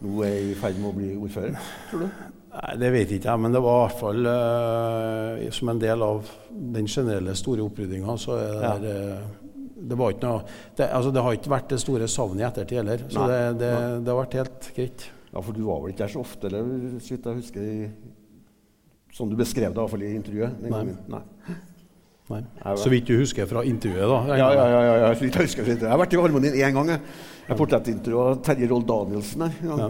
[0.00, 1.70] nå er i ferd med å bli ordfører?
[1.90, 2.20] tror du?
[2.50, 6.04] Nei, Det vet ikke jeg, men det var i hvert fall uh, som en del
[6.06, 6.32] av
[6.78, 8.16] den generelle store oppryddinga.
[8.18, 11.74] Så er det, der, uh, det, var ikke noe, det, altså, det har ikke vært
[11.74, 13.04] det store savnet i ettertid heller.
[13.06, 15.08] Så det, det, det, har vært helt greit.
[15.30, 17.90] Ja, For du var vel ikke der så ofte, eller så vidt jeg husker, i,
[19.14, 20.64] som du beskrev det iallfall i intervjuet?
[20.70, 20.86] Nei.
[21.12, 21.58] Nei.
[22.30, 22.42] Nei.
[22.78, 24.18] Så vidt du husker fra intervjuet, da?
[24.30, 25.30] Ja, ja, ja, ja, jeg,
[25.66, 26.92] jeg har vært i Harmonien én gang.
[26.94, 27.16] Jeg,
[27.48, 29.48] jeg portrettintervjua Terje Roll Danielsen.
[29.66, 29.88] Ja.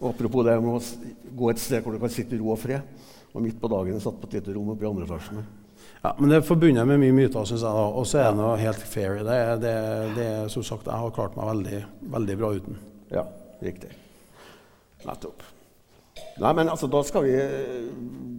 [0.00, 0.80] Og apropos det med å
[1.36, 3.04] gå et sted hvor du kan sitte i ro og fred.
[3.34, 5.44] Og midt på dagen jeg satt på et lite rom oppe i andre etasjen.
[6.04, 7.88] Ja, men det er forbundet med mye myter, syns jeg.
[8.00, 9.20] Og så er det noe helt fair.
[9.24, 9.74] Det, det,
[10.18, 11.82] det, som sagt, jeg har klart meg veldig,
[12.16, 12.80] veldig bra uten.
[13.12, 13.24] Ja,
[13.64, 13.92] riktig.
[15.04, 15.44] Nettopp.
[16.42, 17.34] Nei, men altså, da skal vi,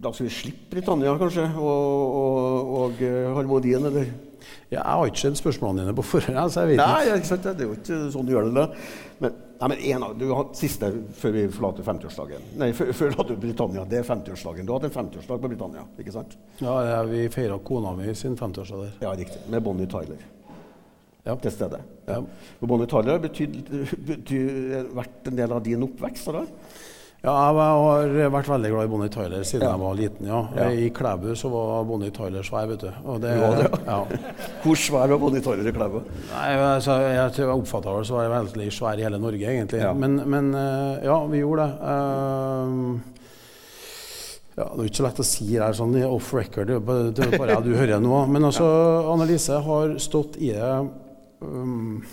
[0.03, 4.13] da skal vi slippe Britannia, kanskje, og, og, og uh, harmonien, eller?
[4.69, 6.37] Ja, jeg har ikke sett spørsmålene dine på forhånd.
[6.41, 7.29] Altså, jeg vet nei, ikke.
[7.29, 8.53] Sant, det er jo ikke sånn du gjør det.
[8.57, 8.65] da.
[9.23, 12.47] Men, nei, men en, av, du har siste før vi forlater 50-årsdagen.
[12.61, 13.85] Nei, før, før forlater Britannia.
[13.89, 14.67] Det er 50-årsdagen.
[14.67, 16.37] Du har hatt en 50-årsdag på Britannia, ikke sant?
[16.61, 18.95] Ja, ja vi feira kona mi sin 50-årsdag der.
[19.05, 19.43] Ja, riktig.
[19.53, 20.31] Med Bonnie Tyler.
[21.25, 21.33] Ja.
[21.41, 21.79] til stede.
[22.05, 22.19] Ja.
[22.61, 26.29] Bonnie Tyler har vært en del av din oppvekst?
[26.29, 26.51] Eller?
[27.25, 29.71] Ja, jeg har vært veldig glad i Bonnie Tyler siden Ja.
[29.73, 30.27] jeg var liten.
[30.29, 30.41] ja.
[30.55, 30.67] Ja.
[30.69, 32.91] I Klæbu så var Bonnie Tyler svær, vet du.
[33.03, 33.97] Og det, ja, det, ja.
[34.63, 36.03] Hvor svær var Bonnie Tyler i Klæbu?
[36.29, 39.81] Nei, altså, jeg, jeg oppfatta det så var jeg veldig svær i hele Norge, egentlig.
[39.81, 39.93] Ja.
[39.97, 41.93] Men, men eh, ja, vi gjorde det.
[41.95, 43.01] Ehm,
[44.55, 47.33] ja, Det er ikke så lett å si det her sånn off record, det er
[47.39, 48.21] bare jeg du hører nå.
[48.31, 48.69] Men altså,
[49.15, 50.69] Annelise har stått i det
[51.41, 52.03] um,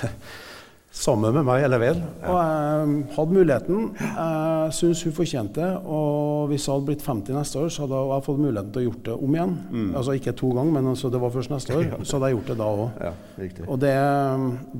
[0.90, 2.00] sammen med meg hele veien.
[2.26, 3.84] Og jeg hadde muligheten.
[4.00, 5.70] Jeg syns hun fortjente det.
[5.86, 8.86] Og hvis jeg hadde blitt 50 neste år, så hadde jeg fått muligheten til å
[8.88, 9.54] gjort det om igjen.
[10.00, 11.88] Altså ikke to ganger, men altså, det var først neste år.
[12.10, 13.00] Så hadde jeg gjort det da òg.
[13.06, 13.12] Ja.
[13.66, 13.94] Og det,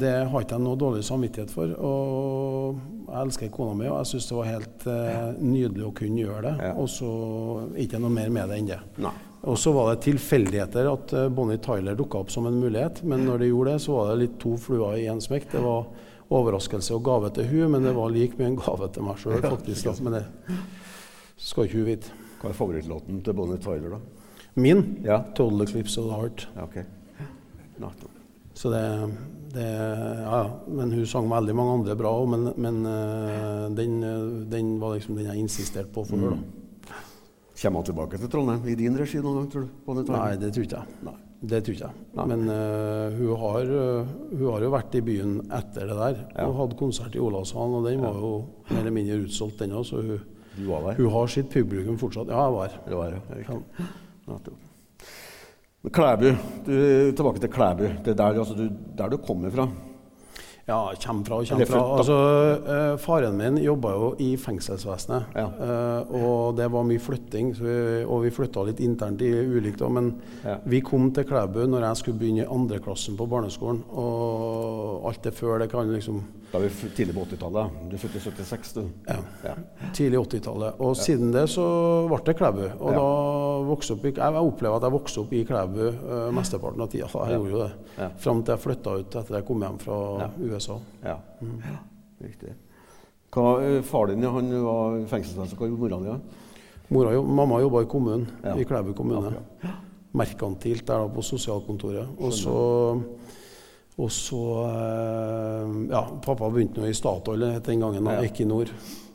[0.03, 1.75] det har ikke jeg noe dårlig samvittighet for.
[1.79, 6.23] Og jeg elsker kona mi, og jeg syns det var helt eh, nydelig å kunne
[6.25, 6.55] gjøre det.
[6.71, 6.77] Ja.
[6.81, 7.11] Og så
[7.87, 8.81] ikke noe mer med det enn det.
[9.07, 9.15] Nei.
[9.43, 13.03] Og så var det tilfeldigheter at eh, Bonnie Tyler dukka opp som en mulighet.
[13.09, 15.49] Men når det gjorde det, så var det litt to fluer i én smekk.
[15.55, 15.87] Det var
[16.31, 19.41] overraskelse og gave til hun, men det var like mye en gave til meg sjøl,
[19.43, 19.89] faktisk.
[19.89, 19.95] da.
[20.05, 20.25] Men det
[21.41, 22.17] skal ikke hun vite.
[22.41, 24.01] Hva er favorittlåten til Bonnie Tyler, da?
[24.61, 26.47] Min Ja, 'Total Eclipse of the Heart'.
[26.57, 26.85] ja okay.
[28.55, 29.11] Så det,
[29.55, 29.67] det
[30.21, 34.81] Ja, men hun sang veldig mange andre bra òg, men, men eh, den, eh, den
[34.81, 36.37] var liksom den jeg insisterte på for henne.
[36.37, 36.60] da.
[37.61, 39.99] Kommer han tilbake til Trondheim i din regi noen gang, tror du?
[40.09, 40.95] Nei, det tror ikke jeg.
[41.05, 41.17] Nei.
[41.41, 42.05] Det tror ikke jeg.
[42.17, 42.25] Nei.
[42.31, 46.47] Men uh, hun, har, uh, hun har jo vært i byen etter det der Ja.
[46.47, 48.33] Hun hadde konsert i Olavshallen, og den var jo
[48.71, 50.25] mer eller mindre utsolgt, den òg, så hun,
[50.57, 51.03] Du var der?
[51.03, 52.33] hun har sitt publikum fortsatt.
[52.33, 52.97] Ja, jeg var her.
[52.97, 53.61] Var ja.
[54.31, 54.67] Nettopp.
[55.97, 56.27] Klæbu,
[56.67, 56.75] du,
[57.17, 57.87] tilbake til Klæbu.
[58.05, 59.69] Det er der, altså, du, der du kommer fra.
[60.69, 61.81] Ja, kommer fra og kommer fra.
[61.99, 62.17] Altså,
[62.69, 65.47] eh, faren min jobba jo i fengselsvesenet, Ja.
[65.47, 67.55] eh, og det var mye flytting.
[67.57, 70.59] Så vi, og vi flytta litt internt i ulikt òg, men Ja.
[70.65, 73.83] vi kom til Klæbu når jeg skulle begynne i andreklassen på barneskolen.
[73.91, 77.75] Og alt det før det kan liksom Da vi tidlig på 80-tallet.
[77.91, 78.81] Du født i 76, du.
[79.07, 79.17] Ja.
[79.45, 79.53] Ja.
[79.95, 80.81] Tidlig 80-tallet.
[80.83, 81.63] Og siden det så
[82.11, 82.65] ble det Klæbu.
[82.81, 82.97] Og Ja.
[82.97, 83.05] da
[83.69, 87.07] vokste opp i, jeg opplever at jeg vokste opp i Klæbu uh, mesteparten av tida.
[87.07, 87.37] Jeg Ja.
[87.39, 87.71] gjorde jo det.
[87.99, 88.09] Ja.
[88.19, 90.29] Fram til jeg flytta ut etter jeg kom hjem fra Ja.
[90.41, 90.79] USA.
[91.05, 91.17] Ja.
[91.43, 91.79] ja.
[92.21, 92.55] Riktig.
[93.31, 95.55] Hva, eh, far din han var i fengselsvesenet.
[95.57, 96.21] Hva gjorde mora di?
[96.91, 98.57] Mora, mamma jobba i kommunen, Ja.
[98.57, 99.33] i Klæbu kommune.
[99.63, 99.69] Ja,
[100.13, 102.09] Merkantilt der da på sosialkontoret.
[102.19, 103.01] Og så,
[104.01, 108.27] og så eh, Ja, pappa begynte nå i Statoil den gangen, da, Ja.
[108.29, 108.71] Equinor.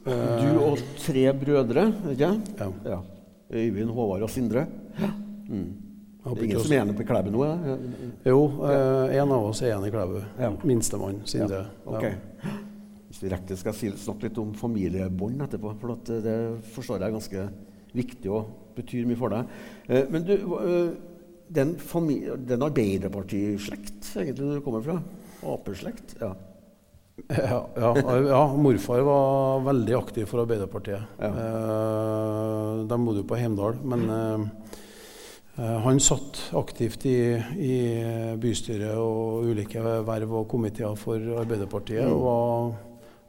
[0.06, 2.70] Eh, Du og tre brødre, ikke Ja.
[2.86, 3.00] ja.
[3.52, 4.66] Øyvind, Håvard og Sindre.
[5.48, 5.74] Mm.
[6.26, 7.44] Det er ingen som er igjen på Klæbu nå?
[7.46, 7.78] Ja?
[8.32, 10.22] Jo, eh, en av oss er igjen i Klæbu.
[10.40, 10.50] Ja.
[10.64, 11.66] Minstemann, Sindre.
[11.86, 11.92] Ja.
[11.98, 12.14] Okay.
[13.08, 15.76] Hvis vi rekker det, skal jeg snakke litt om familiebånd etterpå.
[15.80, 16.38] For at eh, det
[16.74, 17.46] forstår jeg er ganske
[17.96, 19.46] viktig og betyr mye for deg.
[19.88, 20.90] Eh, Men du, eh,
[21.50, 25.00] den en, familie- det er Arbeiderpartislekt egentlig du kommer fra?
[25.46, 26.16] Ap-slekt?
[26.22, 26.34] Ja.
[27.32, 27.92] Ja, ja,
[28.28, 31.06] ja, morfar var veldig aktiv for Arbeiderpartiet.
[31.22, 31.30] Ja.
[31.32, 34.44] Eh, de bodde jo på Heimdal, men eh,
[35.62, 37.16] eh, han satt aktivt i,
[37.56, 37.78] i
[38.42, 42.04] bystyret og ulike verv og komiteer for Arbeiderpartiet.
[42.04, 42.18] Mm.
[42.18, 42.76] og var,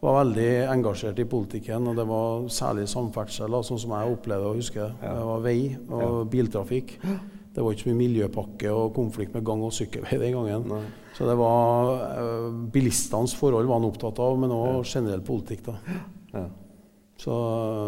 [0.02, 4.58] var veldig engasjert i politikken, og det var særlig samferdsel, sånn som jeg opplevde og
[4.64, 4.96] husker.
[5.00, 6.98] Det var vei og biltrafikk.
[7.56, 10.66] Det var ikke så mye miljøpakke og konflikt med gang- og sykkelvei den gangen.
[10.68, 10.82] Nei.
[11.16, 11.88] Så det var
[12.20, 15.62] uh, Bilistenes forhold var han opptatt av, men òg generell politikk.
[15.70, 15.78] da.
[16.34, 16.44] Ja.
[17.16, 17.32] Så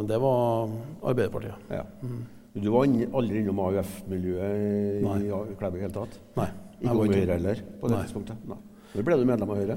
[0.09, 0.70] det var
[1.04, 1.68] Arbeiderpartiet.
[1.70, 1.85] ja.
[2.59, 6.16] Du var aldri innom AUF-miljøet i Klæbu i hele tatt?
[6.40, 6.48] Nei.
[6.81, 7.61] Ikke om Høyre heller?
[7.78, 8.02] på det Nei.
[8.09, 8.37] tidspunktet?
[8.48, 8.57] Nei.
[8.94, 9.76] Når ble du medlem av Høyre?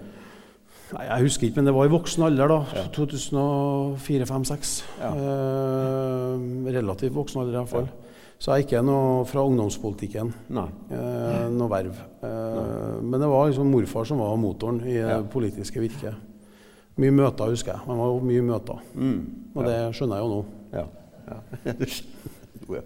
[0.95, 2.59] Nei, Jeg husker ikke, men det var i voksen alder, da.
[2.79, 2.83] Ja.
[2.95, 4.71] 2004-2005-2006.
[5.01, 5.11] Ja.
[5.15, 6.35] Eh,
[6.79, 7.87] relativt voksen alder, iallfall.
[8.41, 10.31] Så jeg ikke noe fra ungdomspolitikken.
[10.57, 10.65] Nei.
[10.89, 11.99] Eh, noe verv.
[12.25, 15.19] Eh, men det var liksom morfar som var motoren i Ja.
[15.21, 16.15] det politiske virket.
[16.97, 17.83] Mye møter, husker jeg.
[17.85, 18.81] Han var jo mye møter.
[18.95, 19.19] Mm.
[19.55, 20.41] Og det skjønner jeg jo nå.
[20.73, 20.85] Ja.
[21.29, 21.73] ja.
[22.71, 22.79] Ja.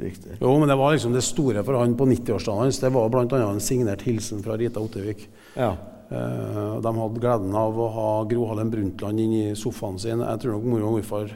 [0.00, 0.36] Riktig.
[0.38, 2.78] Jo, men det var liksom det store for han på 90-årsdagen hans.
[2.78, 3.38] Det var bl.a.
[3.50, 5.24] en signert hilsen fra Rita Ottervik.
[5.56, 5.72] Ja.
[6.10, 10.22] Eh, de hadde gleden av å ha Gro Harlem Brundtland inn i sofaen sin.
[10.22, 11.34] Jeg tror nok mor og morfar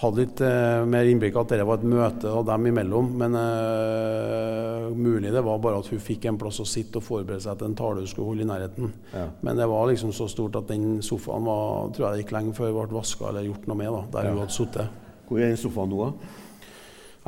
[0.00, 3.10] hadde litt eh, mer innblikk at det var et møte av dem imellom.
[3.20, 7.42] Men eh, mulig det var bare at hun fikk en plass å sitte og forberede
[7.44, 8.92] seg til en tale hun skulle holde i nærheten.
[9.12, 9.26] Ja.
[9.44, 12.56] Men det var liksom så stort at den sofaen var, tror jeg det gikk lenge
[12.56, 14.32] før det ble vaska eller gjort noe med, da, der Ja.
[14.34, 14.96] hun hadde sittet.
[15.28, 16.36] Hvor er den sofaen nå, da?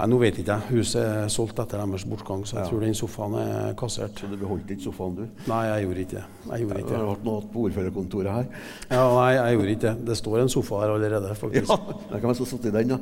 [0.03, 0.74] Nei, Nå vet jeg ikke jeg.
[0.80, 2.70] Huset er solgt etter deres bortgang, så jeg Ja.
[2.72, 4.18] tror den sofaen er kassert.
[4.18, 5.28] Så du beholdt ikke sofaen, du?
[5.46, 6.24] Nei, jeg gjorde ikke det.
[6.50, 8.46] Jeg gjorde ikke har du hatt noe på ordførerkontoret her.
[8.90, 10.07] Ja, nei, jeg gjorde ikke det.
[10.09, 11.70] Det står en sofa her allerede, faktisk.
[11.70, 11.76] Ja,
[12.11, 12.98] det kan være så sitte i den, da.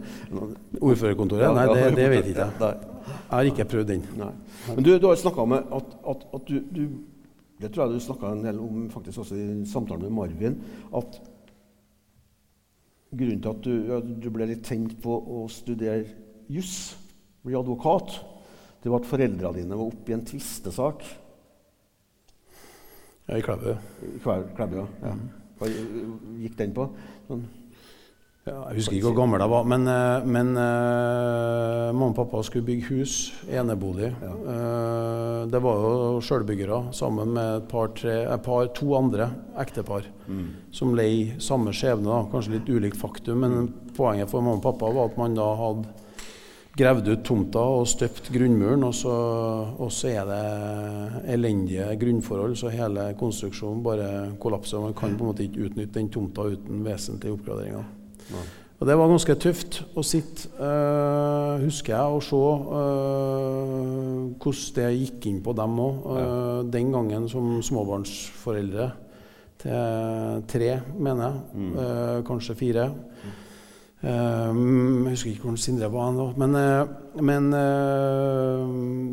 [0.81, 1.43] Ordførerkontoret?
[1.49, 2.61] Ja, Nei, det, det vet ikke jeg.
[2.61, 2.75] Nei.
[3.11, 4.05] Jeg har ikke prøvd den.
[4.21, 4.31] Nei.
[4.75, 5.65] Men du, du har snakka om at,
[6.13, 6.83] at, at du, du
[7.61, 10.61] Det tror jeg du snakka en del om faktisk også i samtalen med Marvin.
[10.97, 11.17] At
[13.17, 16.05] grunnen til at du, du ble litt tent på å studere
[16.51, 16.75] juss,
[17.47, 18.19] bli advokat,
[18.83, 21.05] det var at foreldrene dine var oppe i en tvistesak.
[23.29, 23.77] Ja, I Klæbu.
[24.57, 25.15] Klæbu, ja.
[25.61, 25.69] Hva
[26.41, 26.89] gikk den på?
[27.29, 27.49] Sånn.
[28.49, 32.41] Ja, jeg husker ikke hvor gammel jeg var, men, eh, men uh, mamma og pappa
[32.43, 33.17] skulle bygge hus,
[33.53, 34.09] enebolig.
[34.25, 34.31] Ja.
[34.33, 39.29] Uh, det var jo sjølbyggere sammen med et par, tre, et par, to andre
[39.61, 40.49] ektepar mm.
[40.75, 42.09] som lei samme skjebne.
[42.09, 42.25] Da.
[42.33, 46.00] Kanskje litt ulikt faktum, men poenget for mamma og pappa var at man da hadde
[46.81, 49.17] gravd ut tomta og støpt grunnmuren, og så,
[49.77, 54.09] og så, er det elendige grunnforhold, så hele konstruksjonen bare
[54.41, 54.81] kollapser.
[54.81, 57.85] Man kan på en måte ikke utnytte den tomta uten vesentlige oppgraderinger.
[58.81, 62.39] Og det var ganske tøft å sitte, øh, husker jeg, og se
[62.81, 65.99] øh, hvordan det gikk inn på dem òg.
[66.07, 66.23] Ja.
[66.23, 68.91] Øh, Den gangen som småbarnsforeldre
[69.61, 71.37] til tre, mener jeg.
[71.55, 72.25] Mm.
[72.25, 72.89] kanskje fire.
[72.89, 73.37] Mm.
[74.01, 76.31] Um, jeg husker ikke hvor Sindre var nå.
[76.41, 78.63] Men, uh, men uh,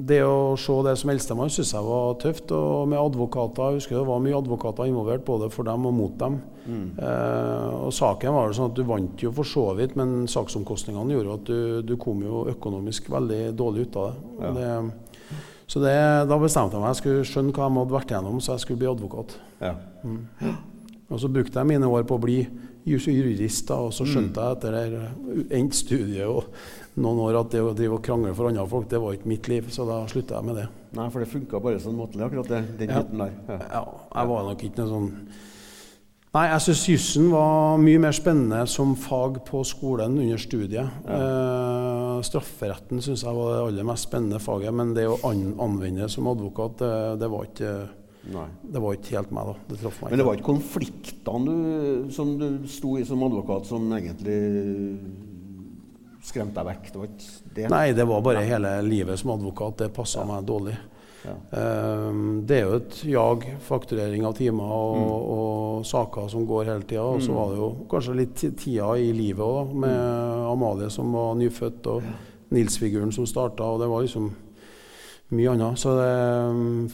[0.08, 2.54] det å se det som eldstemann syns jeg var tøft.
[2.56, 6.16] Og med advokater, jeg husker det var mye advokater involvert, både for dem og mot
[6.22, 6.40] dem.
[6.68, 6.86] Mm.
[7.02, 11.18] Uh, og saken var jo sånn at du vant jo for så vidt, men saksomkostningene
[11.18, 14.40] gjorde at du, du, kom jo økonomisk veldig dårlig ut av det.
[14.40, 14.56] Ja.
[14.56, 14.72] det
[15.68, 15.98] så det,
[16.32, 18.80] da bestemte jeg meg jeg skulle skjønne hva de hadde vært igjennom, så jeg skulle
[18.80, 19.34] bli advokat.
[19.60, 19.74] Ja.
[20.00, 20.22] Mm.
[21.12, 22.38] Og så brukte jeg mine år på å bli
[22.88, 26.48] jurist, og så skjønte jeg etter det endt studiet og
[26.98, 29.50] noen år at det å drive og krangle for andre folk, det var ikke mitt
[29.52, 29.68] liv.
[29.74, 30.70] Så da slutta jeg med det.
[30.98, 33.04] Nei, for det funka bare sånn måtelig, akkurat det, den ja.
[33.04, 33.36] biten der.
[33.52, 33.60] Ja.
[33.76, 33.84] ja.
[34.16, 35.12] jeg var nok ikke noe sånn
[36.36, 40.92] Nei, jeg syns jussen var mye mer spennende som fag på skolen under studiet.
[41.08, 41.16] Ja.
[41.16, 46.28] Eh, strafferetten syns jeg var det aller mest spennende faget, men det å anvende som
[46.30, 46.92] advokat, det,
[47.24, 47.72] det var ikke
[48.34, 48.48] Nei.
[48.62, 49.70] Det var ikke helt meg, da.
[49.70, 50.12] Det traff meg.
[50.12, 54.38] Men det var ikke konfliktene du, som du sto i som advokat, som egentlig
[56.28, 56.92] skremte deg vekk?
[56.92, 57.66] Det var ikke det?
[57.72, 59.82] Nei, det var bare hele livet som advokat.
[59.84, 60.30] Det passa ja.
[60.30, 60.76] meg dårlig.
[61.28, 61.34] Ja.
[61.52, 65.14] Um, det er jo et jag, fakturering av timer og, mm.
[65.34, 67.04] og saker som går hele tida.
[67.04, 67.38] Og så mm.
[67.40, 70.50] var det jo kanskje litt tida i livet òg, med mm.
[70.54, 72.18] Amalie som var nyfødt, og ja.
[72.56, 73.68] Nils-figuren som starta.
[73.68, 74.30] Og det var liksom
[75.36, 75.80] mye annet.
[75.80, 76.12] Så det,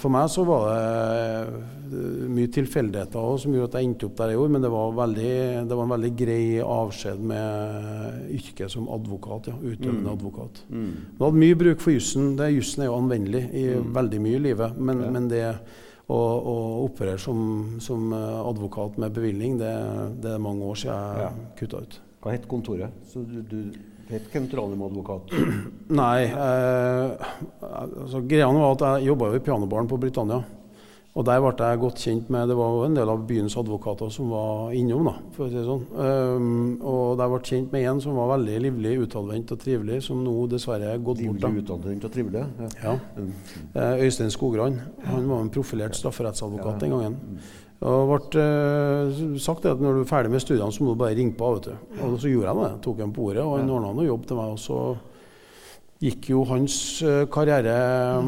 [0.01, 4.34] for meg så var det eh, mye tilfeldigheter som gjorde at jeg endte opp der
[4.34, 5.36] jeg gjorde, men det var, veldig,
[5.69, 9.51] det var en veldig grei avskjed med yrket som advokat.
[9.51, 10.11] ja, Utøvende mm.
[10.15, 10.63] advokat.
[10.69, 10.91] Mm.
[11.11, 12.34] Jeg hadde mye bruk for jussen.
[12.55, 13.93] Jussen er jo anvendelig i mm.
[13.99, 15.13] veldig mye i livet, men, ja.
[15.13, 16.57] men det å, å
[16.88, 19.73] operere som, som, advokat med bevilgning, det,
[20.25, 21.31] det, er mange år siden jeg ja.
[21.61, 22.01] kutta ut.
[22.23, 23.01] Hva het kontoret?
[23.11, 25.32] Så du, du het Kent Ranum-advokat?
[26.01, 26.26] Nei.
[26.26, 27.32] Eh,
[27.70, 30.43] altså, greia var at jeg jobba i pianobaren på Britannia.
[31.14, 34.10] Og der ble jeg godt kjent med Det var jo en del av byens advokater
[34.10, 35.06] som var innom.
[35.06, 35.84] da, for å si det sånn.
[35.93, 36.47] Um,
[36.82, 40.34] og der ble kjent med en som var veldig livlig, utadvendt og trivelig, som nå
[40.49, 41.45] dessverre er gått bort.
[41.45, 42.45] Livlig, utadvendt og trivelig?
[42.64, 42.72] Ja.
[42.88, 42.95] ja.
[43.20, 43.30] Mm.
[43.76, 44.80] Uh, Øystein Skogran.
[45.06, 47.20] Han var en profilert strafferettsadvokat den gangen.
[47.84, 51.17] Og ble uh, sagt at når du er ferdig med studiene, så må du bare
[51.17, 51.49] ringe på.
[51.57, 51.97] vet du.
[52.05, 52.84] Og så gjorde jeg det.
[52.86, 54.53] Tok ham på ordet, og han ordna noe jobb til meg.
[54.53, 54.77] og så
[56.03, 56.75] gikk jo hans
[57.07, 57.73] uh, karriere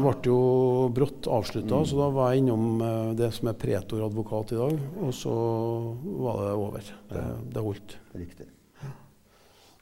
[0.00, 0.36] ble jo
[0.96, 1.88] brått avslutta, mm.
[1.88, 5.34] så da var jeg innom uh, det som er pretor advokat i dag, og så
[6.04, 6.92] var det over.
[7.12, 7.98] Det, det holdt.
[8.16, 8.48] Riktig.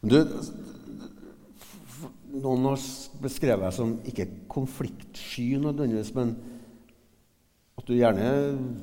[0.04, 0.18] Du,
[2.42, 2.82] noen har
[3.22, 6.34] beskrevet deg som ikke konfliktsky nødvendigvis, men
[7.84, 8.28] at du gjerne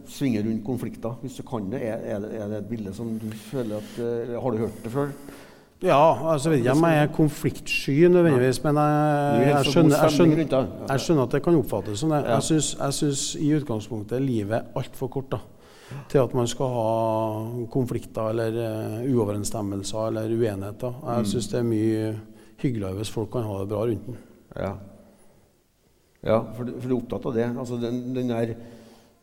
[0.06, 1.82] svinger rundt konflikter hvis du kan det.
[1.82, 4.84] Er, er, det, er det et bilde som du føler at uh, Har du hørt
[4.84, 5.08] det før?
[5.82, 10.68] Ja, altså vet ikke om jeg er konfliktsky nødvendigvis, men jeg, jeg, skjønner, jeg, skjønner,
[10.92, 12.20] jeg, skjønner, at det kan oppfattes som det.
[12.30, 15.40] Jeg syns i utgangspunktet livet er altfor kort da,
[16.12, 16.92] til at man skal ha
[17.74, 21.00] konflikter eller uh, uoverensstemmelser eller uenigheter.
[21.02, 21.32] Jeg mm.
[21.34, 22.04] syns det er mye
[22.62, 24.22] hyggeligere hvis folk kan ha det bra rundt den.
[24.62, 24.76] Ja,
[26.30, 27.50] ja for, du, for du er opptatt av det?
[27.56, 28.54] Altså den, den der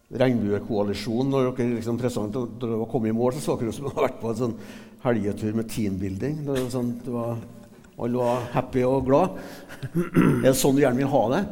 [0.09, 1.33] regnbuekoalisjonen.
[1.33, 4.21] Når dere liksom dere kom i mål, så så dere ut som dere hadde vært
[4.23, 4.59] på en sånn
[5.05, 6.43] helgetur med teambuilding.
[6.47, 7.43] Det var sånn, det var,
[7.99, 9.43] alle var happy og glad.
[9.93, 11.43] Er det sånn du gjerne vil ha det?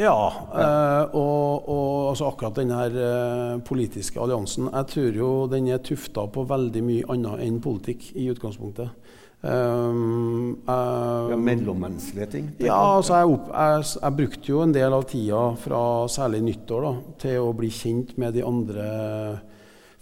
[0.00, 0.16] Ja.
[0.56, 5.82] Eh, og, og altså akkurat denne her, eh, politiske alliansen Jeg tror jo den er
[5.84, 9.05] tufta på veldig mye annet enn politikk i utgangspunktet.
[9.46, 12.48] Um, uh, ja, mellommenneskelige ting?
[12.58, 16.86] Ja, altså jeg, opp, jeg, jeg, brukte jo en del av tida fra særlig nyttår
[16.86, 16.92] da,
[17.22, 18.88] til å bli kjent med de andre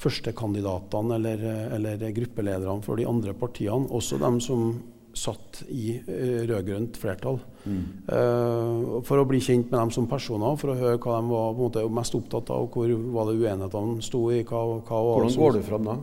[0.01, 1.45] førstekandidatene eller,
[1.77, 3.91] eller gruppelederne for de andre partiene.
[3.93, 4.73] Også dem som
[5.15, 7.39] satt i uh, rød-grønt flertall.
[7.69, 7.85] Mm.
[8.09, 11.57] Uh, for å bli kjent med dem som personer, for å høre hva de var
[11.61, 14.41] måte, mest opptatt av, hvor var det uenighetene sto i.
[14.49, 16.01] Hva, hva Hvordan går du fram da?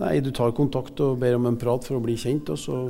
[0.00, 2.80] Nei, Du tar kontakt og ber om en prat for å bli kjent, og så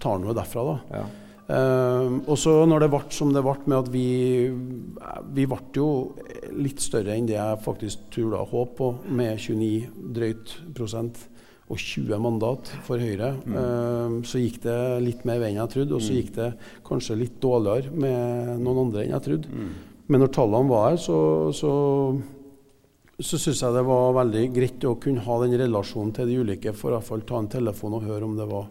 [0.00, 0.64] tar han det derfra.
[0.64, 0.98] da.
[0.98, 1.06] Ja.
[1.46, 4.50] Uh, og så når det ble som det ble, med at vi
[5.36, 6.16] Vi ble jo
[6.58, 11.20] litt større enn det jeg faktisk turte å håpe på, med 29 drøyt prosent
[11.70, 13.32] og 20 mandat for Høyre.
[13.46, 13.54] Mm.
[13.54, 16.18] Uh, så gikk det litt mer vei enn jeg trodde, og så mm.
[16.18, 16.50] gikk det
[16.86, 19.50] kanskje litt dårligere med noen andre enn jeg trodde.
[19.50, 19.70] Mm.
[20.06, 21.18] Men når tallene var her, så,
[21.54, 21.70] så,
[23.16, 26.74] så syns jeg det var veldig greit å kunne ha den relasjonen til de ulike,
[26.76, 28.66] for i hvert fall ta en telefon og høre om det var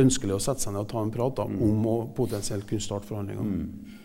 [0.00, 1.58] ønskelig å sette seg ned og ta en prat da, mm.
[1.66, 3.58] om å potensielt kunne starte forhandlingene.
[3.58, 3.98] Mm.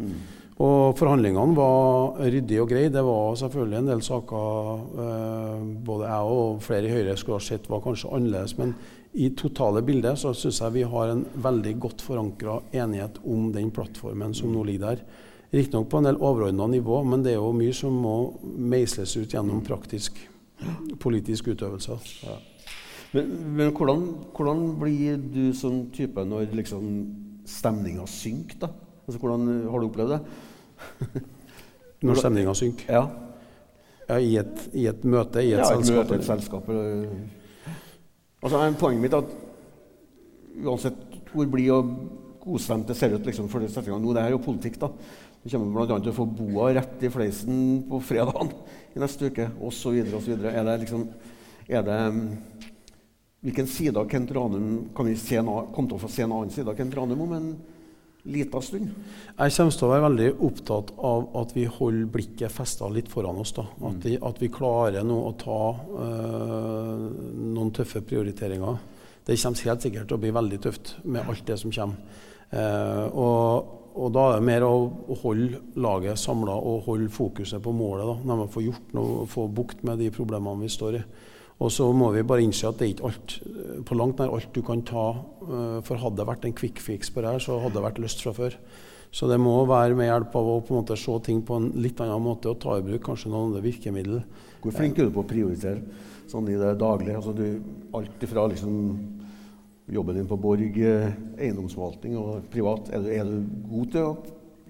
[0.00, 0.20] Mm.
[0.60, 2.92] Og forhandlingene var ryddige og greie.
[2.92, 7.46] Det var selvfølgelig en del saker eh, både jeg og flere i Høyre skulle ha
[7.46, 8.54] sett var kanskje annerledes.
[8.60, 8.74] Men
[9.16, 13.72] i totale bildet så syns jeg vi har en veldig godt forankra enighet om den
[13.74, 15.02] plattformen som nå ligger der.
[15.50, 19.32] Riktignok på en del overordna nivå, men det er jo mye som må meisles ut
[19.34, 20.20] gjennom praktisk
[21.02, 21.96] politisk utøvelse.
[22.22, 22.36] Ja.
[23.12, 24.04] Men, men hvordan,
[24.36, 26.84] hvordan, blir du sånn type når liksom
[27.48, 28.60] stemninga synker?
[28.62, 28.70] da?
[29.08, 30.20] Altså, hvordan Har du opplevd det?
[32.06, 32.86] Når stemninga synker?
[32.88, 33.02] Ja.
[34.08, 36.06] ja i, et, i, et, møte, i et ja, selskap?
[36.06, 36.70] Møte, et selskap
[38.40, 39.34] altså, Poenget mitt er at
[40.60, 41.90] uansett hvor blid og
[42.40, 44.88] godstemt det ser ut liksom, for det settinga nå, det er jo politikk, da.
[45.42, 45.98] Vi kommer bl.a.
[45.98, 48.52] til å få boa rett i fleisen på fredagen
[48.92, 49.96] i neste uke, osv.
[50.18, 50.34] osv.
[50.36, 51.06] Er det liksom
[51.70, 52.00] er det,
[53.40, 56.50] Hvilken side av Kent Ranum kan vi se, komme til å få se en annen
[56.52, 57.46] side av Kent Ranum om en
[58.28, 58.90] liten stund?
[59.38, 63.40] Jeg kommer til å være veldig opptatt av at vi holder blikket festa litt foran
[63.40, 63.54] oss.
[63.56, 63.64] da.
[63.78, 64.02] At, mm.
[64.04, 65.60] vi, at vi klarer nå å ta
[66.04, 67.06] øh,
[67.56, 68.76] noen tøffe prioriteringer.
[69.24, 72.28] Det kommer helt sikkert til å bli veldig tøft med alt det som kommer.
[72.50, 74.74] Uh, og, og, da er det mer å,
[75.22, 78.06] holde laget samla og holde fokuset på målet.
[78.06, 81.02] da, Når man får gjort noe, få bukt med de problemene vi står i.
[81.60, 83.34] Og så må vi bare innse at det er ikke alt,
[83.84, 85.08] på langt nær alt du kan ta.
[85.44, 88.00] Eh, for hadde det vært en quick fix på det her, så hadde det vært
[88.00, 88.56] løst fra før.
[89.12, 91.72] Så det må være med hjelp av å på en måte se ting på en
[91.82, 94.22] litt annen måte og ta i bruk kanskje noen andre virkemidler.
[94.62, 95.82] Hvor flink er du på å prioritere
[96.30, 97.18] sånn i det daglige?
[97.18, 97.46] Altså du,
[97.98, 98.76] alt ifra liksom
[99.88, 102.90] jobben din på Borg, eh, eiendomsforvaltning og privat.
[102.92, 103.36] Er du, er du,
[103.70, 104.16] god til å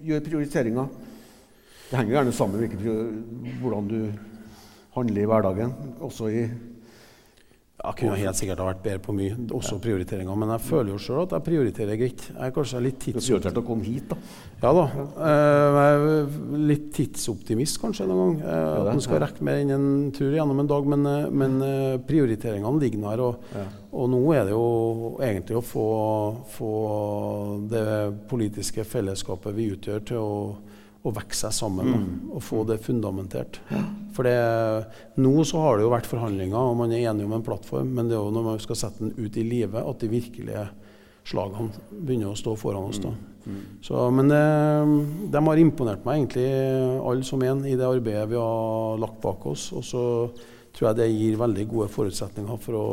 [0.07, 0.91] gjøre prioriteringer?
[1.89, 3.99] Det henger gjerne sammen med hvordan du
[4.95, 6.45] handler i hverdagen, også i
[7.81, 9.81] jeg kunne helt sikkert ha vært bedre på mye, også ja.
[9.81, 10.37] prioriteringer.
[10.37, 12.25] Men jeg føler jo sjøl at jeg prioriterer greit.
[12.29, 13.17] Jeg er kanskje litt tids...
[13.17, 14.17] Du prioriterte å komme hit, da?
[14.61, 14.83] Ja da.
[15.25, 18.35] Eh, jeg er litt tidsoptimist kanskje noen gang.
[18.45, 20.91] Eh, at man skal rekke mer enn en tur gjennom en dag.
[20.93, 21.57] Men, eh, men
[22.05, 23.23] prioriteringene ligger der.
[23.25, 23.55] Og,
[23.89, 24.67] og, nå er det jo
[25.17, 25.87] egentlig å få,
[26.53, 26.73] få
[27.71, 27.87] det
[28.29, 30.35] politiske fellesskapet vi utgjør, til å
[31.01, 32.09] å vokse seg sammen mm.
[32.35, 33.57] og få det fundamentert.
[34.13, 34.35] For det,
[35.23, 38.09] nå så har det jo vært forhandlinger, og man er enige om en plattform, men
[38.09, 40.67] det er jo når man skal sette den ut i livet, at de virkelige
[41.27, 43.01] slagene begynner å stå foran oss.
[43.01, 43.11] da.
[43.11, 43.43] Mm.
[43.45, 43.67] mm.
[43.85, 44.45] Så, men det,
[45.33, 46.47] de har imponert meg egentlig
[47.01, 49.69] alle som en i det arbeidet vi har lagt bak oss.
[49.77, 50.03] Og så
[50.71, 52.89] tror jeg det gir veldig gode forutsetninger for å,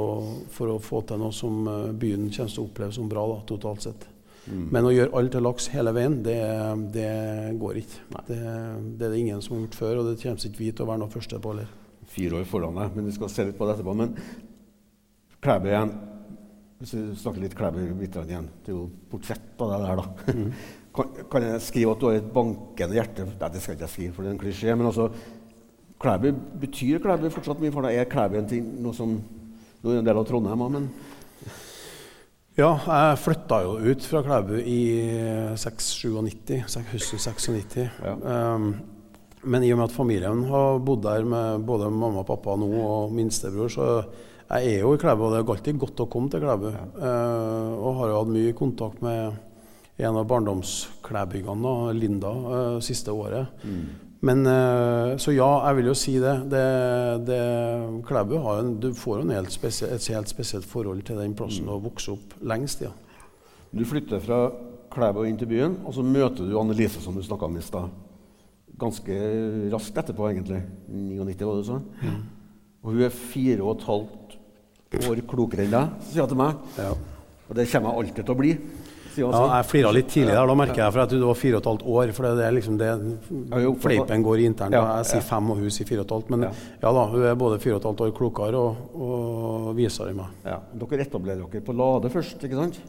[0.54, 3.42] for å få til noe som eh, byen kommer til å oppleve som bra da,
[3.48, 4.08] totalt sett.
[4.48, 4.66] Mm.
[4.72, 6.38] Men å gjøre alt til laks hele veien, det,
[6.94, 7.08] det
[7.60, 8.02] går ikke.
[8.28, 10.84] Det, det, er det ingen som har gjort før, og det kommer ikke vi til
[10.84, 11.72] å være noe første på heller.
[12.08, 13.96] Fire år foran deg, men vi skal se litt på det etterpå.
[13.98, 14.14] Men
[15.44, 15.92] Klæbu igjen.
[16.78, 18.48] Hvis vi snakker litt Klæbu igjen.
[18.64, 20.36] Det er jo portrett av deg der, da.
[20.38, 20.52] Mm.
[20.96, 23.28] kan, kan, jeg skrive at du har et bankende hjerte?
[23.28, 24.72] Nei, det skal jeg ikke skrive, for det er en klisjé.
[24.74, 25.10] Men altså,
[26.00, 26.30] Klæbu,
[26.64, 28.00] betyr Klæbu fortsatt mye for deg?
[28.00, 29.18] Er Klæbu en ting, noe som
[29.78, 30.86] Nå er en del av Trondheim òg, men
[32.58, 34.82] ja, jeg flytta jo ut fra Klæbu i
[35.58, 37.84] 96, høsten 96.
[38.02, 38.14] Ja.
[38.54, 38.72] Um,
[39.48, 42.68] men i og med at familien har bodd der med både mamma og pappa nå
[42.82, 43.86] og minstebror, så
[44.48, 45.28] jeg er jo i Klæbu.
[45.28, 46.66] Og det er alltid godt å komme til Klæbu.
[46.74, 46.84] Ja.
[46.98, 49.38] Uh, og har jo hatt mye kontakt med
[49.98, 53.54] en av barndomsklæbyggene, Linda, uh, siste året.
[53.62, 54.07] Mm.
[54.20, 56.34] Men eh, Så ja, jeg vil jo si det.
[56.50, 56.62] det,
[57.28, 57.42] det
[58.08, 61.68] Klæbu har en, du får en helt spesiell, et helt spesielt forhold til den plassen
[61.68, 62.82] du og vokst opp lengst.
[62.82, 62.90] ja.
[63.70, 64.48] Du flytter fra
[64.90, 67.90] Klæbu inn til byen, og så møter du Annelise, som du snakka om i stad.
[68.78, 69.14] Ganske
[69.72, 70.62] raskt etterpå, egentlig.
[70.88, 71.78] 99, var det så?
[72.02, 72.20] Mm.
[72.82, 74.36] Og hun er fire og et halvt
[75.10, 76.62] år klokere enn deg, sier hun til meg.
[76.78, 76.92] Ja.
[77.48, 78.52] Og det kommer jeg alltid til å bli.
[79.26, 81.38] Han Ja, jeg flira litt tidlig der, da merker jeg, for jeg trodde det var
[81.42, 82.12] fire og et halvt år.
[82.16, 82.90] For det er liksom det
[83.82, 84.72] Fleipen går internt.
[84.78, 84.84] Ja.
[85.00, 86.30] Jeg sier fem, og hun sier fire og et halvt.
[86.30, 86.52] Men Ja.
[86.82, 90.16] ja, da, hun er både fire og et halvt år klokere og, og visere enn
[90.22, 90.26] meg.
[90.44, 90.58] Ja.
[90.78, 92.80] Dere etablerer dere på Lade først, ikke sant?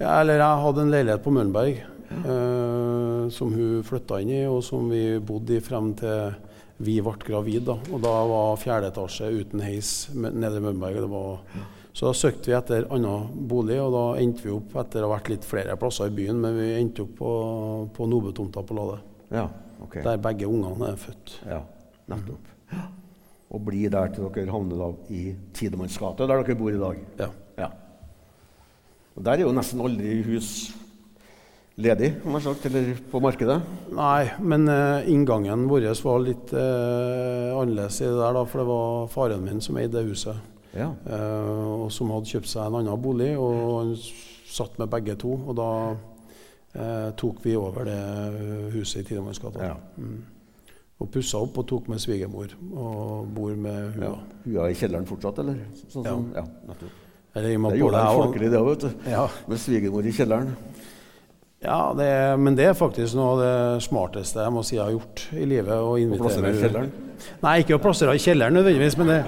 [0.00, 1.82] Ja, eller jeg hadde en leilighet på Møllenberg
[2.24, 6.32] eh, som hun flytta inn i, og som vi bodde i frem til
[6.80, 7.66] vi ble gravid.
[7.68, 7.74] Da.
[7.92, 10.96] Og da var fjerde etasje uten heis nede i Møllenberg.
[10.96, 14.76] og Det var, så da søkte vi etter annen bolig, og da endte vi opp
[14.78, 17.32] etter å ha vært litt flere plasser i byen, men vi endte opp på,
[17.96, 19.00] på Nobetomta på Lade.
[19.34, 19.48] Ja.
[19.82, 20.04] okay.
[20.06, 21.36] Der begge ungene er født.
[21.50, 21.64] Ja,
[22.10, 22.50] nettopp.
[23.50, 27.00] Og blir der til dere havner da i Tidemanns gate, der dere bor i dag.
[27.18, 27.30] Ja.
[27.58, 27.70] Ja.
[29.18, 30.52] Og der er jo nesten aldri hus
[31.80, 33.56] ledig, om jeg sagt, eller på markedet.
[33.96, 38.68] Nei, men eh, inngangen vår var litt eh, annerledes i det der, da, for det
[38.68, 40.38] var faren min som eide huset.
[40.76, 40.90] Ja.
[41.06, 43.94] Eh, og som hadde kjøpt seg en annen bolig, og han
[44.50, 45.32] satt med begge to.
[45.50, 45.70] Og da
[46.74, 48.00] eh, tok vi over det
[48.76, 49.72] huset i Tidemannsgata.
[49.72, 49.76] Ja.
[49.98, 50.20] Mm.
[51.00, 54.10] Og pussa opp og tok med svigermor og bor med hua.
[54.10, 54.16] ja.
[54.44, 55.62] Hua i kjelleren fortsatt, eller?
[55.88, 56.10] Sånn Ja.
[56.12, 56.44] som, ja.
[57.34, 59.10] Eller med Det gjorde jeg folkelig, det òg, vet du.
[59.10, 60.50] Ja, Med svigermor i kjelleren.
[61.62, 64.84] Ja det, er- men det er faktisk noe av det smarteste jeg må si jeg
[64.84, 65.70] har gjort i livet.
[65.76, 66.90] Å plassere i kjelleren.
[67.44, 69.20] Nei, ikke å plassere i kjelleren nødvendigvis, men det,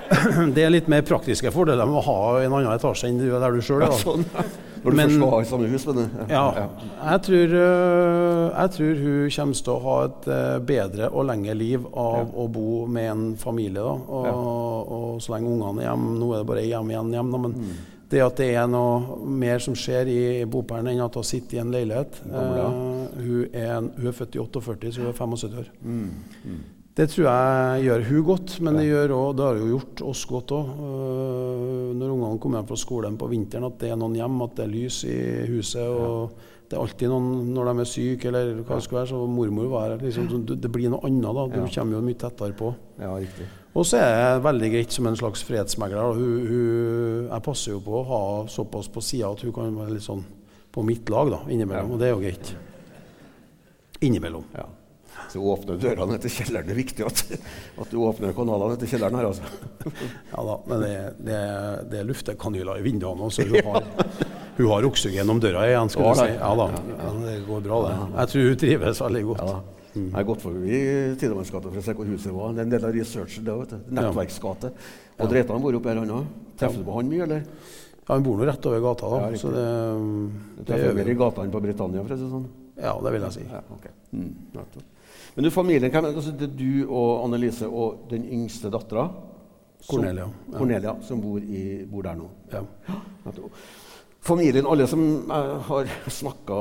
[0.56, 3.38] det er litt mer praktiske fordeler med å ha en annen etasje enn du er
[3.42, 4.00] der du sjøl Ja, er.
[4.02, 4.26] sånn.
[4.82, 5.86] Når du Men- først ha i samme hus.
[5.86, 6.42] Men, Ja,
[7.06, 11.54] jeg tror, øh, jeg tror hun kommer til å ha et øh, bedre og lengre
[11.58, 13.82] liv av å bo med en familie.
[13.82, 13.94] Da.
[13.94, 14.34] Og, Ja.
[14.98, 17.52] og så lenge ungene er hjemme, nå er det bare hjem igjen hjem, da, men
[17.54, 17.76] Mm.
[18.10, 21.62] Det at det er noe mer som skjer i bopælen enn at hun sitter i
[21.64, 22.62] en leilighet eh,
[23.18, 25.70] hun, er en, hun er født i 48, så hun er 75 år.
[25.82, 26.08] Mm.
[26.44, 26.64] Mm.
[26.96, 30.22] Det tror jeg gjør hun godt, men det, gjør også, det har jo gjort oss
[30.30, 30.68] godt òg.
[31.92, 34.64] når ungene kommer hjem fra skolen på vinteren, at det er noen hjem, at det
[34.64, 35.18] er lys i
[35.50, 35.84] huset.
[35.84, 39.08] og Det er alltid noen når de er syke, eller hva det skal være.
[39.12, 39.98] Så mormor var her.
[40.02, 41.22] Liksom, det- blir noe annet.
[41.36, 42.74] da, Du kommer jo mye tettere på.
[42.98, 43.46] ja, riktig.
[43.76, 46.14] Og så er jeg veldig greit som en slags fredsmegler.
[46.16, 49.92] Hun, hun, jeg passer jo på å ha såpass på sida at hun kan være
[49.92, 50.24] litt sånn
[50.72, 51.90] på mitt lag da, innimellom.
[51.90, 51.92] Ja.
[51.94, 52.54] Og det er jo greit.
[54.00, 54.44] Innimellom.
[54.56, 54.66] Ja.
[55.32, 56.66] Så åpne dørene til kjelleren.
[56.68, 57.22] Det er viktig at,
[57.82, 59.42] at du åpner kanalene til kjelleren her, altså.
[60.32, 60.94] Ja da, men det,
[61.24, 61.38] det,
[61.92, 63.86] det er luftekanyler i vinduene, så hun har,
[64.56, 65.90] hun har oksygen om døra igjen.
[65.92, 66.28] skulle du si.
[66.36, 67.94] Ja da, ja, det går bra det.
[68.16, 69.42] Jeg tror hun trives veldig godt.
[69.42, 69.76] Ja, da.
[69.96, 70.78] Jeg har gått forbi
[71.16, 72.52] Tidemannsgata for å se hvor huset var.
[72.52, 73.44] Det er en del av researchen.
[73.44, 73.94] det, vet du.
[73.96, 74.72] Nettverksgate.
[75.24, 76.26] Og Reitan bor oppi her, han òg.
[76.60, 77.46] Treffer du på han mye, eller?
[78.06, 79.30] Ja, Hun bor nå rett over gata, da.
[79.30, 79.64] Ja, så det,
[80.68, 82.44] det gjør mer i i gatene på Britannia, for å si det sånn.
[82.76, 83.46] Ja, det vil jeg si.
[83.50, 83.90] Ja, okay.
[84.12, 84.34] Mm.
[85.36, 86.12] Men du, familien, hvem det?
[86.14, 89.08] Altså, det er du og Annelise og den yngste dattera?
[89.80, 90.58] som- Cornelia, ja.
[90.58, 92.28] Cornelia, som bor, i, bor der nå.
[92.52, 92.62] Ja.
[94.26, 96.56] Familien, alle som jeg har snakka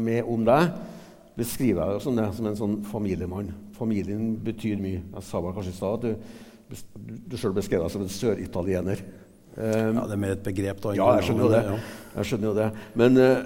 [0.00, 0.70] med om deg,
[1.36, 3.50] beskriver jeg jo som, det, som en sånn familiemann.
[3.76, 5.02] Familien betyr mye.
[5.02, 6.80] Jeg sa vel kanskje i stad at du,
[7.28, 9.04] du, sjøl beskrev deg som en søritaliener.
[9.56, 10.94] Um, ja, det er mer et begrep, da.
[10.96, 11.60] ja, jeg skjønner jo det.
[12.14, 12.70] Jeg skjønner jo det.
[13.02, 13.44] Men, eh,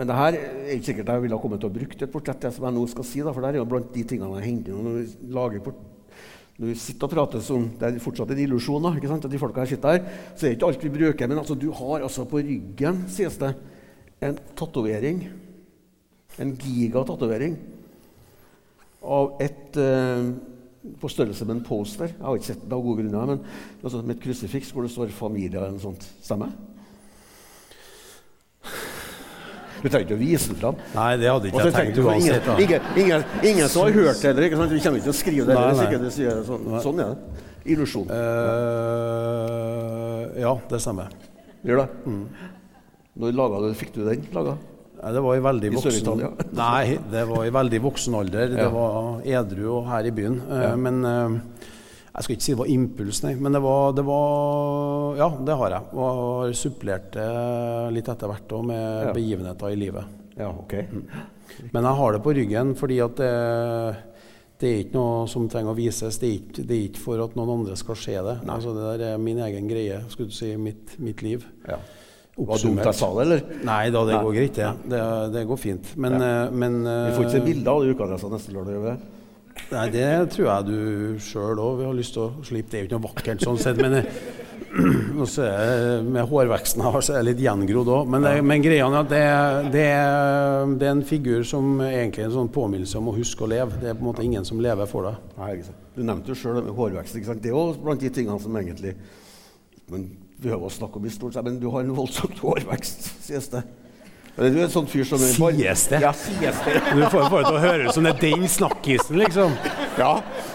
[0.00, 2.40] men det her er ikke sikkert jeg ville ha kommet til å bruke et portrett,
[2.46, 3.20] det som jeg nå skal si.
[3.20, 5.84] Da, for det er jo blant de tingene jeg henter når vi lager port
[6.58, 9.94] når vi sitter og prater som Det er fortsatt en illusjon, at de folka sitter
[9.94, 10.06] her.
[10.34, 11.30] Så er det ikke alt vi bruker.
[11.30, 13.52] Men altså, du har altså på ryggen, sies det,
[14.26, 15.22] en tatovering.
[16.42, 17.54] En gigatatovering
[19.02, 20.30] av et eh,
[20.98, 22.10] på størrelse med en poster.
[22.10, 24.90] Jeg har ikke sett det av gode grunner, men altså, med et krusifiks hvor det
[24.94, 26.10] står 'familie' eller noe sånt.
[26.22, 26.50] Stemmer?
[29.78, 30.76] Du trenger ikke å vise den fram.
[30.94, 32.44] Nei, det hadde ikke jeg tenkt uansett.
[32.48, 33.20] ingen, ingen, ingen,
[33.52, 34.42] ingen som har hørt det, heller.
[34.48, 34.72] ikke sant?
[34.74, 35.54] vi kommer ikke til å skrive det.
[35.58, 35.84] Nei.
[35.86, 37.44] ikke du sier det sånn, sånn er det.
[37.68, 38.08] Illusjon.
[38.08, 38.12] Uh,
[40.40, 41.06] ja, det stemmer.
[41.66, 41.88] Gjør det?
[42.08, 42.24] Mm.
[43.18, 44.52] Når laga du, fikk du den laga?
[44.98, 46.28] Nei, det var i veldig voksen Sør-Italia?
[46.62, 48.46] Nei, det var i veldig voksen alder.
[48.54, 48.58] Ja.
[48.64, 48.94] Det var
[49.38, 50.36] edru og her i byen.
[50.48, 50.72] Uh, Ja.
[50.78, 51.28] Men eh,
[52.18, 53.32] jeg skal ikke si det var impuls, nei.
[53.38, 55.88] Men det var, det var Ja, det har jeg.
[55.94, 57.28] Og har supplert det
[57.94, 59.12] litt etter hvert òg med Ja.
[59.16, 60.04] begivenheter i livet.
[60.38, 60.74] Ja, ok.
[61.72, 63.30] Men jeg har det på ryggen fordi at det,
[64.60, 66.18] det er ikke noe som trenger å vises.
[66.20, 68.36] Det er ikke, det er ikke for at noen andre skal se det.
[68.46, 71.46] Altså, det der er min egen greie, skulle du si, mitt, mitt liv.
[71.68, 71.78] Ja.
[72.38, 73.40] Var det dumt jeg sa det, eller?
[73.66, 74.22] Nei da, det Nei.
[74.28, 74.72] går greit, ja.
[74.94, 75.00] Det,
[75.34, 75.88] det går fint.
[75.98, 76.34] Men, ja.
[76.54, 78.76] men Vi får ikke se bilder av de ukeadressene neste lørdag.
[78.76, 79.14] gjør vi det?
[79.72, 82.70] Nei, det tror jeg du sjøl òg har lyst til å slippe.
[82.72, 83.98] Det er jo ikke noe vakkert sånn sett, men
[84.78, 88.10] jeg, er med hårveksten jeg har, så er jeg litt gjengrodd òg.
[88.12, 89.22] Men, det- men greia er at det,
[89.74, 89.86] det,
[90.80, 93.80] det er en figur som egentlig er en sånn påminnelse om å huske å leve.
[93.82, 95.20] Det er på en måte ingen som lever for deg.
[95.40, 95.84] Nei, ikke sant.
[95.98, 97.16] Du nevnte jo sjøl hårvekst.
[97.18, 97.42] ikke sant?
[97.44, 98.94] Det er jo blant de tingene som egentlig
[99.88, 103.64] man behøver å snakke om i stort, men du har en voldsomt hårvekst, sies det.
[104.38, 105.98] Du er en sånn fyr som Sies det?
[106.04, 106.78] Ja, sies det.
[106.94, 109.56] Du får det til å høres ut som det er den snakkisen, liksom.
[109.98, 110.12] Ja,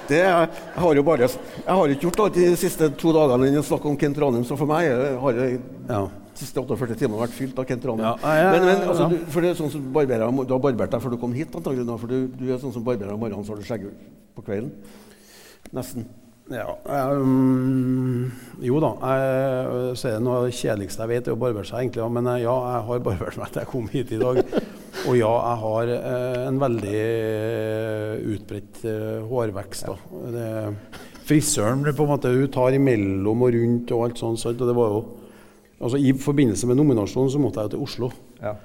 [0.07, 0.47] det jeg
[0.79, 3.91] har jo bare Jeg har ikke gjort alt de siste to dagene enn å snakke
[3.91, 5.49] om Kent Ranum, så for meg eh, har det
[5.89, 6.01] Ja.
[6.39, 8.05] siste 48 timene vært fylt av Kent Ranum.
[8.07, 10.95] Ja, ja, men, men altså, du, for det er sånn som barberer, Du har barbert
[10.95, 13.43] deg før du kom hit, antagelig, for du, du er sånn som barberer om morgenen,
[13.43, 13.89] så har du skjegg
[14.34, 14.71] på kvelden.
[15.75, 16.07] Nesten.
[16.53, 18.31] Ja, um,
[18.61, 18.91] jo da.
[19.01, 22.05] Jeg, så er det noe kjedeligste jeg vet, er å barbere seg, egentlig.
[22.17, 24.41] Men eh, ja, jeg har barbert meg til jeg kom hit i dag.
[25.03, 29.89] Og ja, jeg har eh, en veldig eh, utbredt eh, hårvekst.
[29.89, 30.21] da.
[30.35, 30.51] Det,
[31.23, 34.45] frisøren på en måte, hun tar imellom og rundt og alt sånt.
[34.53, 35.01] Og det var jo,
[35.79, 38.11] altså I forbindelse med nominasjonen så måtte jeg jo til Oslo.
[38.43, 38.55] Ja.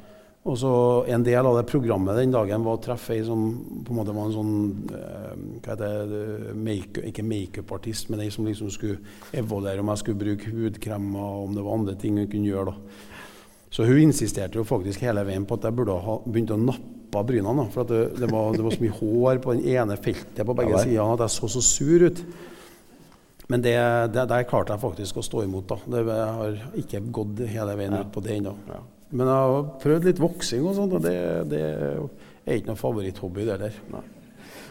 [0.47, 0.70] Og så
[1.11, 3.43] En del av det programmet den dagen var å treffe ei som
[3.84, 4.55] på en måte var en sånn
[4.95, 5.32] eh,
[5.64, 9.01] hva heter det, make, Ikke makeupartist, men ei som liksom skulle
[9.36, 12.72] evaluere om jeg skulle bruke hudkremer, og om det var andre ting hun kunne gjøre.
[12.72, 13.09] da.
[13.70, 17.24] Så hun insisterte jo faktisk hele veien på at jeg burde ha begynt å nappe
[17.28, 17.64] brynene.
[17.64, 20.47] da, For at det, det, var, det var så mye hår på den ene feltet
[20.47, 22.22] på begge Ja, sider at jeg så så sur ut.
[23.49, 23.74] Men det,
[24.12, 25.68] det, der klarte jeg faktisk å stå imot.
[25.68, 25.78] da.
[25.84, 28.55] Det, jeg har ikke gått hele veien ut på det ennå.
[28.68, 28.80] Ja.
[29.11, 31.17] Men jeg har prøvd litt voksing og sånt, og det,
[31.49, 33.79] det er ikke noe favoritthobby, det der.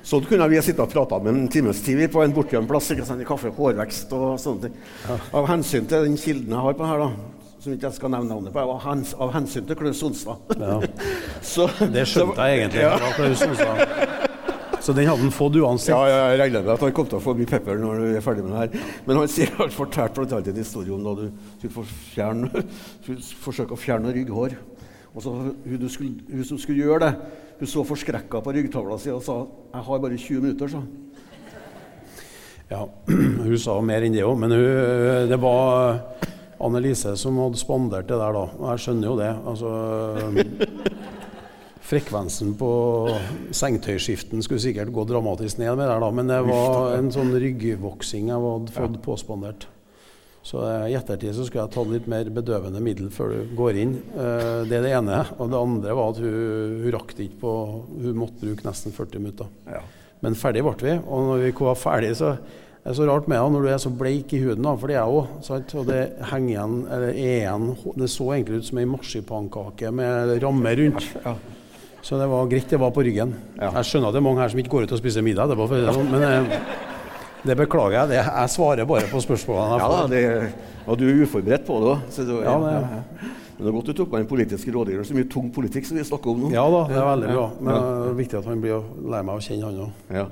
[0.07, 2.91] Sånn kunne vi ha sittet og prata med en times tid på en bortgjemt plass.
[2.93, 4.77] ikke sant, i kaffe, hårvekst og sånne ting.
[5.35, 8.31] Av hensyn til den kilden jeg har på her, da, som ikke jeg skal nevne
[8.31, 10.55] navnet på, av, hens, av hensyn til Klaus Sonstad.
[10.61, 10.79] Ja.
[11.97, 12.85] Det skjønte jeg egentlig.
[12.85, 13.13] Ja.
[13.17, 14.25] Klaus Sonstad.
[14.87, 15.91] Så den hadde han fått uansett.
[15.91, 18.21] Ja, jeg regner med at han kom til å få mye pepper når du er
[18.23, 18.93] ferdig med det her.
[19.03, 21.25] Men han sier han fortalte annet en historie om da du
[21.59, 22.53] skulle
[23.43, 24.55] forsøke å fjerne rygghår.
[25.11, 27.11] Og så hun, du skulle, hun som skulle gjøre det,
[27.59, 30.81] hun så forskrekka på ryggtavla si og sa 'Jeg har bare 20 minutter', sa.
[32.71, 32.87] Ja,
[33.43, 35.99] Hun sa mer enn det òg, men hun, det var
[36.59, 38.47] Annelise som hadde spandert det der, da.
[38.55, 39.35] Og jeg skjønner jo det.
[39.47, 41.16] Altså
[41.87, 42.69] Frekvensen på
[43.55, 46.09] sengetøyskiften skulle sikkert gå dramatisk ned med der, da.
[46.11, 49.67] Men det var en sånn ryggvoksing jeg hadde fått påspandert.
[50.47, 53.95] Så i ettertid så skulle jeg tatt litt mer bedøvende middel før du går inn.
[54.15, 55.17] Eh, Det er det ene.
[55.39, 57.55] Og det andre var at hun, hun rakk det ikke på
[58.03, 59.49] Hun måtte bruke nesten 40 minutter.
[59.67, 59.81] Ja.
[60.23, 60.95] Men ferdig ble vi.
[61.03, 63.83] Og når vi var ferdig, så er det så rart med det når du er
[63.83, 65.75] så bleik i huden, da, for det er jeg òg.
[65.81, 67.67] Og det henger igjen, eller er igjen
[67.99, 71.09] Det så egentlig ut som ei marsipankake med ramme rundt.
[71.25, 71.35] Ja.
[72.07, 73.33] Så det var greit det var på ryggen.
[73.59, 73.71] Ja.
[73.81, 75.65] Jeg skjønner at det er mange her som ikke går ut og spiser middag etterpå,
[75.91, 76.77] sånn, men eh,
[77.49, 78.11] det beklager jeg.
[78.13, 80.21] Det, jeg svarer bare på spørsmålene Ja da, det,
[80.87, 81.99] og du er uforberedt på det òg.
[82.47, 85.03] Ja, det- Men det er godt du tok med en politisk rådgiver.
[85.09, 86.51] Så mye tung politikk som vi snakker om nå.
[86.53, 87.45] Ja da, det er veldig bra.
[87.59, 89.91] Men det er viktig at han blir å lære meg å kjenne han òg.
[90.13, 90.25] Ja.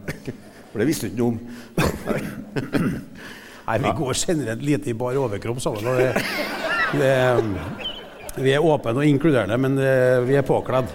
[0.71, 1.39] For det visste du ikke noe om.
[3.65, 5.81] Nei, vi går generelt lite i bar overkropp sammen.
[5.97, 6.11] Det,
[7.01, 7.15] det,
[8.45, 9.81] vi er åpne og inkluderende, men
[10.29, 10.93] vi er påkledd.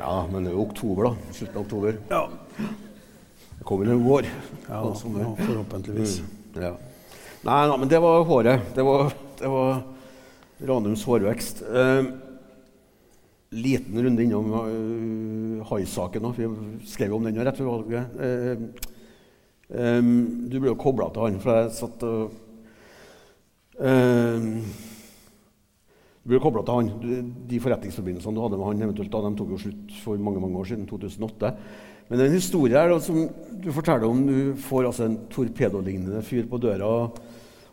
[0.00, 1.32] Ja, men det er jo oktober, da.
[1.32, 1.98] Slutten av oktober.
[2.10, 2.28] Ja,
[3.58, 4.28] Det kommer en vår.
[4.68, 6.20] ja, ja forhåpentligvis.
[6.20, 6.74] Mm, ja.
[7.46, 8.70] Nei, nei, men det var håret.
[8.74, 9.82] Det var, det var
[10.66, 11.62] Ranums hårvekst.
[11.62, 12.04] Eh,
[13.56, 16.22] liten runde innom uh, Hai-saken.
[16.22, 18.18] da, for Vi skrev om den rett før valget.
[18.20, 18.56] Eh,
[19.70, 20.02] eh,
[20.50, 22.34] du ble jo kobla til han, for jeg satt og
[23.80, 24.50] eh,
[26.26, 26.88] Du ble kobla til han.
[27.46, 30.58] De forretningsforbindelsene du hadde med han, eventuelt da, de tok jo slutt for mange mange
[30.58, 31.52] år siden, 2008.
[32.08, 33.20] Men det er en historie her da, som
[33.62, 34.24] du forteller om.
[34.26, 36.88] Du får altså en torpedolignende fyr på døra,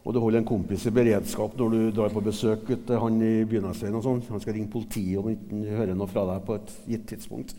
[0.03, 3.33] og du holder en kompis i beredskap når du drar på besøk til han i
[3.49, 3.97] Bynesveien.
[3.97, 4.21] og sånn.
[4.29, 7.57] Han skal ringe politiet om han hører noe fra deg på et gitt tidspunkt.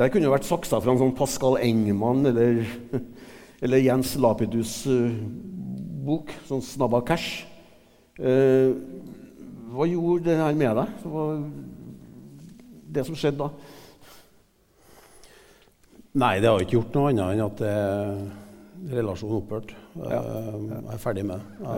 [0.00, 2.64] Der kunne jo vært saksa fra en sånn Pascal Engman eller,
[3.64, 5.20] eller Jens Lapidus' eh,
[6.08, 7.42] bok, sånn 'Snabba Cash'.
[8.16, 8.72] Eh,
[9.70, 11.04] hva gjorde det her med deg?
[11.10, 11.26] Hva,
[12.90, 13.50] det som skjedde da?
[16.20, 18.22] Nei, det har ikke gjort noe annet enn at eh,
[18.96, 19.76] relasjonen opphørte.
[20.00, 20.18] Ja.
[20.18, 21.68] Jeg er ferdig med det.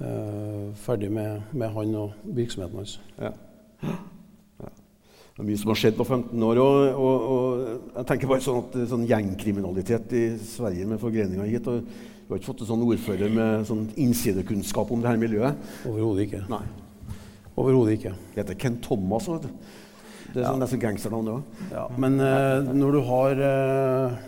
[0.00, 2.94] Jeg er ferdig med, med han og virksomheten hans.
[3.18, 3.34] Ja.
[3.80, 6.58] Det er mye som har skjedd på 15 år.
[6.62, 11.70] Og, og, og jeg tenker bare sånn at sånn gjengkriminalitet i Sverige med forgreininger hit.
[11.70, 15.70] og Vi har ikke fått en sånn ordfører med sånn innsidekunnskap om det her miljøet.
[15.82, 16.42] Overhodet ikke.
[16.46, 16.60] Nei.
[17.58, 18.12] Overhodet ikke.
[18.30, 19.26] Det heter Ken Thomas.
[19.26, 19.64] vet du.
[20.30, 21.64] Det er sånn nesten gangsternavn, det òg.
[21.74, 24.20] Ja, men uh, når du har uh,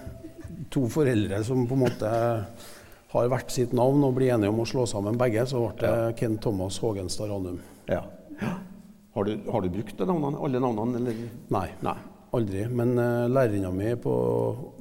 [0.74, 2.11] to foreldre som på en måte
[3.12, 6.16] har hvert sitt navn og blir enige om å slå sammen begge, så ble det
[6.18, 7.62] Ken Thomas Hågenstad Ranum.
[7.86, 8.03] Ja.
[9.14, 10.98] Har, du, har du brukt det navnene, alle navnene?
[10.98, 11.22] Eller?
[11.55, 11.94] Nei, Nei.
[12.34, 12.66] aldri.
[12.66, 14.18] Men uh, lærerinna mi på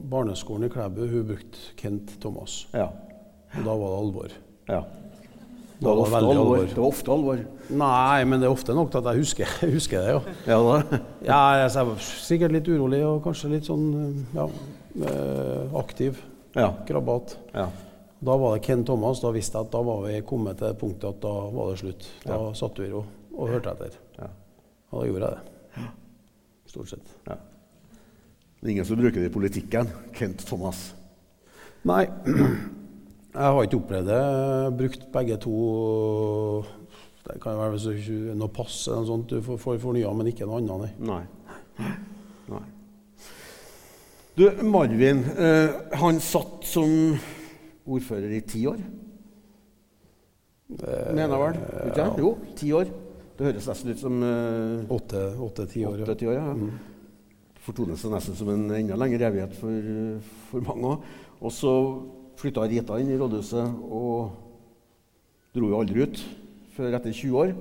[0.09, 2.63] barneskolen i Klæbu hun brukte Kent Thomas.
[2.73, 2.89] Ja.
[3.57, 4.31] Og da var det alvor.
[4.71, 4.81] ja.
[5.81, 6.59] Det var, ofte veldig alvor.
[6.69, 7.39] det var ofte alvor.
[7.73, 10.19] Nei, men det er ofte nok til at jeg husker, jeg husker det, ja.
[10.51, 10.99] Ja, da.
[11.31, 13.87] ja jeg var sikkert litt urolig og kanskje litt sånn
[14.35, 14.45] ja,
[15.09, 16.19] eh, aktiv.
[16.53, 16.67] Ja.
[16.85, 17.33] Krabat.
[17.55, 17.65] ja.
[18.21, 19.17] Da var det Ken Thomas.
[19.23, 21.79] Da visste jeg at da var vi kommet til det punktet at da var det
[21.81, 22.05] slutt.
[22.27, 22.51] Da Ja.
[22.53, 23.01] satt vi i ro
[23.33, 23.95] og hørte etter.
[24.19, 24.27] Ja.
[24.91, 25.39] Og da gjorde jeg
[25.79, 25.87] det.
[26.69, 27.15] Stort sett.
[27.25, 27.39] ja.
[28.61, 29.89] Det er ingen som bruker det i politikken.
[30.13, 30.93] Kent Thomas.
[31.89, 32.05] Nei,
[33.31, 34.21] jeg har ikke opplevd det.
[34.79, 35.55] Brukt begge to
[37.25, 40.47] Det kan være hvis du noe pass eller noe sånt du får, fornya, men ikke
[40.49, 41.21] noe annet, nei.
[41.79, 41.91] Nei.
[42.51, 42.63] Nei.
[44.35, 46.91] Du, Marvin, eh, han satt som
[47.85, 48.79] ordfører i ti år?
[50.71, 51.59] Mener jeg vel?
[51.91, 51.99] Ikke?
[51.99, 52.07] ja.
[52.19, 52.91] Jo, ti år.
[53.37, 56.03] Det høres nesten ut som eh, Åtte-ti år.
[56.03, 56.15] ja.
[56.15, 56.39] år.
[56.39, 56.55] Ja.
[57.61, 59.91] Fortoner seg nesten som en enda lengre evighet for,
[60.49, 60.95] for mange.
[60.95, 61.37] også.
[61.41, 61.75] Og så
[62.41, 64.31] flytta Rita inn i rådhuset og
[65.55, 66.21] dro jo aldri ut
[66.75, 67.53] før etter 20 år.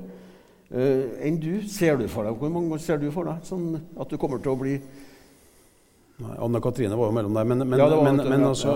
[0.70, 3.72] Eh, enn du, ser du for deg, Hvor mange år ser du for deg sånn
[3.98, 4.76] at du kommer til å bli
[6.20, 7.46] Nei, Anne Katrine var jo mellom der.
[7.48, 8.72] Men, men, Ja, men, men ja, altså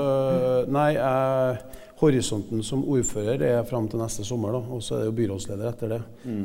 [0.73, 1.59] Nei, jeg,
[2.01, 4.57] horisonten som ordfører er fram til neste sommer.
[4.57, 6.01] da, Og så er det jo byrådsleder etter det.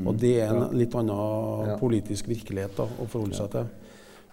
[0.06, 0.66] Og det er en Mm.
[0.68, 0.78] Ja.
[0.84, 3.66] litt annen politisk virkelighet da, å forholde seg til.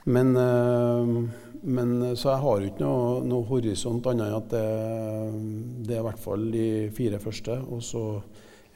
[0.06, 4.66] Men, eh, men Så jeg har jo ikke noe, noe horisont annet enn at det,
[5.88, 7.58] det er i hvert fall de fire første.
[7.74, 8.02] Og så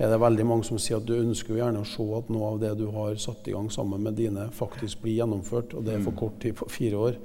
[0.00, 2.54] er det veldig mange som sier at du ønsker jo gjerne å se at noe
[2.54, 5.76] av det du har satt i gang sammen med dine, faktisk blir gjennomført.
[5.76, 7.18] Og det er for kort tid på fire år.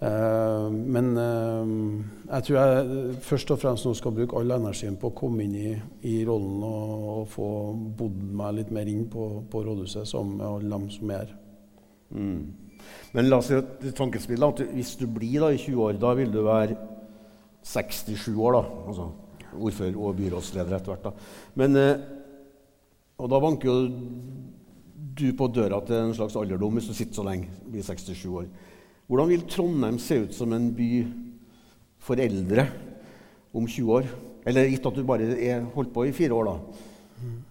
[0.00, 1.74] Eh, men eh,
[2.30, 5.58] jeg tror jeg først og fremst nå skal bruke all energien på å komme inn
[5.60, 5.74] i,
[6.08, 7.50] i rollen og, og få
[7.98, 11.36] bodd meg litt mer inn på, på rådhuset sammen med alle dem som er her.
[12.16, 12.69] Mm.
[13.14, 16.14] Men la oss si at tankespillet at hvis du blir da i 20 år, da
[16.18, 16.76] vil du være
[17.66, 18.62] 67 år, da.
[18.86, 19.10] Altså
[19.58, 21.04] ordfører og byrådsleder etter hvert.
[21.04, 21.10] da.
[21.54, 21.98] Men, eh,
[23.18, 23.90] og da banker jo
[25.20, 28.46] du på døra til en slags alderdom hvis du sitter så lenge, blir 67 år.
[29.06, 31.06] Hvordan vil Trondheim se ut som en by
[31.98, 32.68] for eldre
[33.52, 34.06] om 20 år?
[34.46, 36.56] Eller gitt at du bare er holdt på i fire år, da.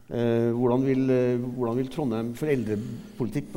[0.09, 3.51] Eh, hvordan, vil, eh, hvordan vil Trondheim For eldrepolitikk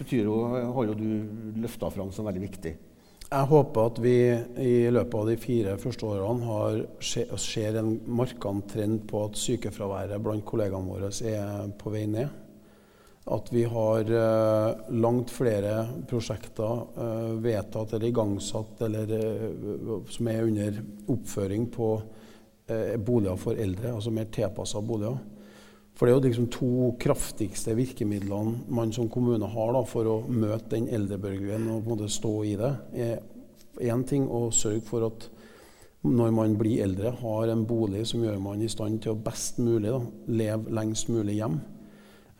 [0.00, 0.38] betyr jo,
[0.74, 2.72] har jo du løfta fram som veldig viktig.
[3.32, 4.14] Jeg håper at vi
[4.60, 9.38] i løpet av de fire første årene har, se- ser en markant trend på at
[9.40, 12.28] sykefraværet blant kollegaene våre er på vei ned.
[13.32, 20.42] At vi har eh, langt flere prosjekter eh, vedtatt eller igangsatt eller eh, som er
[20.50, 20.82] under
[21.14, 21.92] oppføring på
[22.66, 25.22] eh, boliger for eldre, altså mer tilpassa boliger.
[25.92, 26.70] For det er jo liksom to
[27.02, 31.92] kraftigste virkemidlene man som kommune har da, for å møte den eldrebølgen og på en
[31.92, 32.72] måte stå i det.
[33.82, 35.28] Én ting å sørge for at
[36.02, 39.60] når man blir eldre, har en bolig som gjør man i stand til å best
[39.62, 40.00] mulig da,
[40.34, 41.60] leve lengst mulig hjem.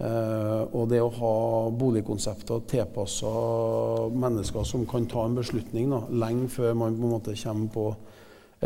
[0.03, 1.35] Eh, og det å ha
[1.79, 3.31] boligkonsepter tilpassa
[4.11, 7.87] mennesker som kan ta en beslutning da, lenge før man på en måte kommer på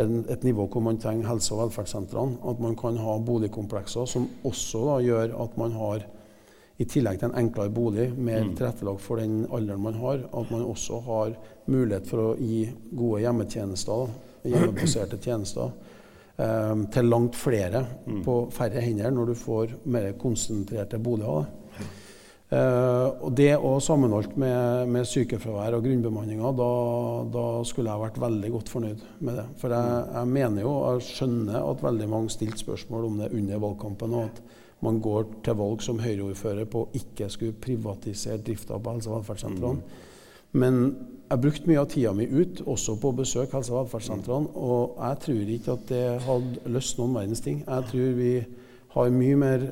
[0.01, 2.37] en, et nivå hvor man trenger helse- og velferdssentrene.
[2.49, 6.05] At man kan ha boligkomplekser som også da, gjør at man har,
[6.77, 10.65] i tillegg til en enklere bolig, mer tilrettelagt for den alderen man har, at man
[10.65, 11.31] også har
[11.65, 14.11] mulighet for å gi gode hjemmetjenester,
[14.45, 15.71] hjemmebaserte tjenester,
[16.37, 17.81] eh, til langt flere
[18.25, 21.47] på færre hender når du får mer konsentrerte boliger.
[21.47, 21.66] Da.
[22.47, 26.67] Eh, og det òg sammenholdt med, med sykefravær og grunnbemanninga, da,
[27.33, 29.43] da skulle jeg vært veldig godt fornøyd med det.
[29.59, 33.59] For jeg, jeg mener jo, jeg skjønner at veldig mange stilte spørsmål om det under
[33.65, 34.39] valgkampen, og at
[34.85, 39.17] man går til valg som Høyre-ordfører på å ikke skulle privatisere drifta på helse- og
[39.17, 40.03] velferdssentrene.
[40.55, 40.79] Men
[41.27, 44.95] jeg brukte mye av tida mi ut, også på å besøke helse- og velferdssentrene, og
[45.01, 47.59] jeg tror ikke at det hadde løst noen verdens ting.
[47.65, 48.31] Jeg tror vi
[48.97, 49.63] har mye mer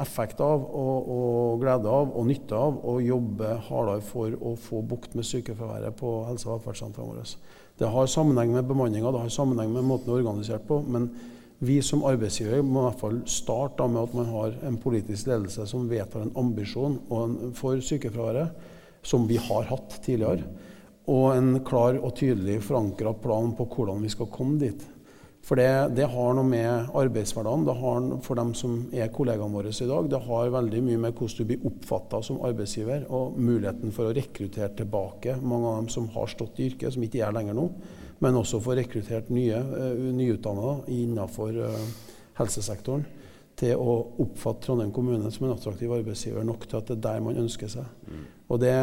[0.00, 4.80] effekt av og, og glede av og nytte av å jobbe hardere for å få
[4.88, 7.26] bukt med sykefraværet på helse- og velferdssentrene våre.
[7.78, 10.80] Det har sammenheng med bemanninga, det har sammenheng med måten det er organisert på.
[10.86, 11.10] Men
[11.62, 15.66] vi som arbeidsgiver må i hvert fall starte med at man har en politisk ledelse
[15.70, 16.98] som vedtar en ambisjon
[17.58, 18.56] for sykefraværet,
[19.02, 20.46] som vi har hatt tidligere.
[21.10, 24.82] Og en klar og tydelig forankra plan på hvordan vi skal komme dit.
[25.42, 29.72] For det, det har noe med arbeidshverdagen det har for dem som er kollegaene våre
[29.74, 30.10] i dag.
[30.10, 34.14] Det har veldig mye med hvordan du blir oppfatta som arbeidsgiver, og muligheten for å
[34.14, 37.66] rekruttere tilbake mange av dem som har stått i yrket, som ikke er lenger nå.
[38.22, 41.86] Men også få rekruttert nye, uh, nyutdannede innenfor eh,
[42.38, 43.02] helsesektoren
[43.58, 47.24] til å oppfatte Trondheim kommune som en attraktiv arbeidsgiver nok til at det er der
[47.26, 47.88] man ønsker seg.
[48.46, 48.76] Og det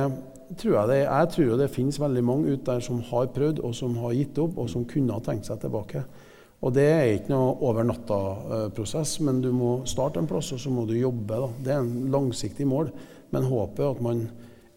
[0.59, 3.73] tror jeg det, jeg tror det finnes veldig mange ute der som har prøvd, og
[3.79, 6.03] som har gitt opp, og som kunne ha tenkt seg tilbake.
[6.59, 10.71] Og det er ikke noe over natta-prosess, men du må starte en plass, og så
[10.73, 11.39] må du jobbe.
[11.39, 11.49] Da.
[11.63, 12.91] Det er en langsiktig mål.
[13.31, 14.25] Men håpet er at man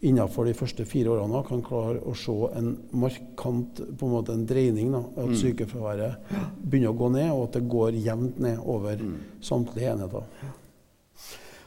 [0.02, 4.46] innenfor de første fire årene kan klare å se en markant på en måte en
[4.46, 4.90] dreining.
[4.94, 5.36] Da, at mm.
[5.42, 9.14] sykefraværet begynner å gå ned, og at det går jevnt ned over mm.
[9.50, 10.26] samtlige enheter.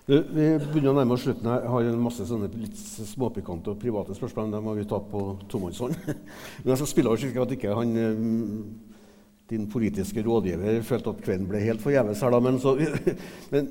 [0.05, 1.47] Du, vi begynner å nærme oss slutten.
[1.49, 4.51] Jeg har en masse sånne litt småpikante og private spørsmål.
[4.53, 5.95] Dem må vi ta på tomannshånd.
[6.61, 8.19] Men jeg skal spille over slik at ikke han, eh,
[9.49, 12.33] din politiske rådgiver følte at kvelden ble helt forgjeves her.
[12.33, 12.73] da, men så,
[13.53, 13.69] men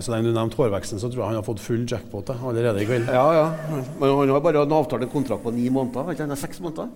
[0.00, 2.88] så lenge du nevnte hårveksten, så tror jeg han har fått full jackpot allerede i
[2.88, 3.08] kveld.
[3.10, 3.46] Ja, ja.
[3.70, 6.12] Men han har bare en avtale, en kontrakt på ni måneder?
[6.12, 6.92] Ikke han seks måneder?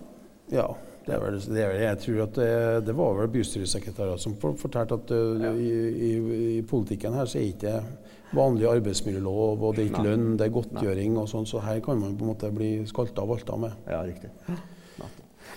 [0.55, 0.69] Ja.
[1.07, 2.53] Det er vel, det er vel, jeg tror at det,
[2.89, 5.53] det var vel bystyresekretærer som fortalte at uh, ja.
[5.55, 6.09] i, i,
[6.57, 10.09] i, politikken her så er det ikke vanlig arbeidsmiljølov, og det er ikke Nei.
[10.09, 13.23] lønn, det er godtgjøring og sånn, så her kan man på en måte bli skalta
[13.23, 13.77] og valta med.
[13.87, 14.33] Ja, riktig.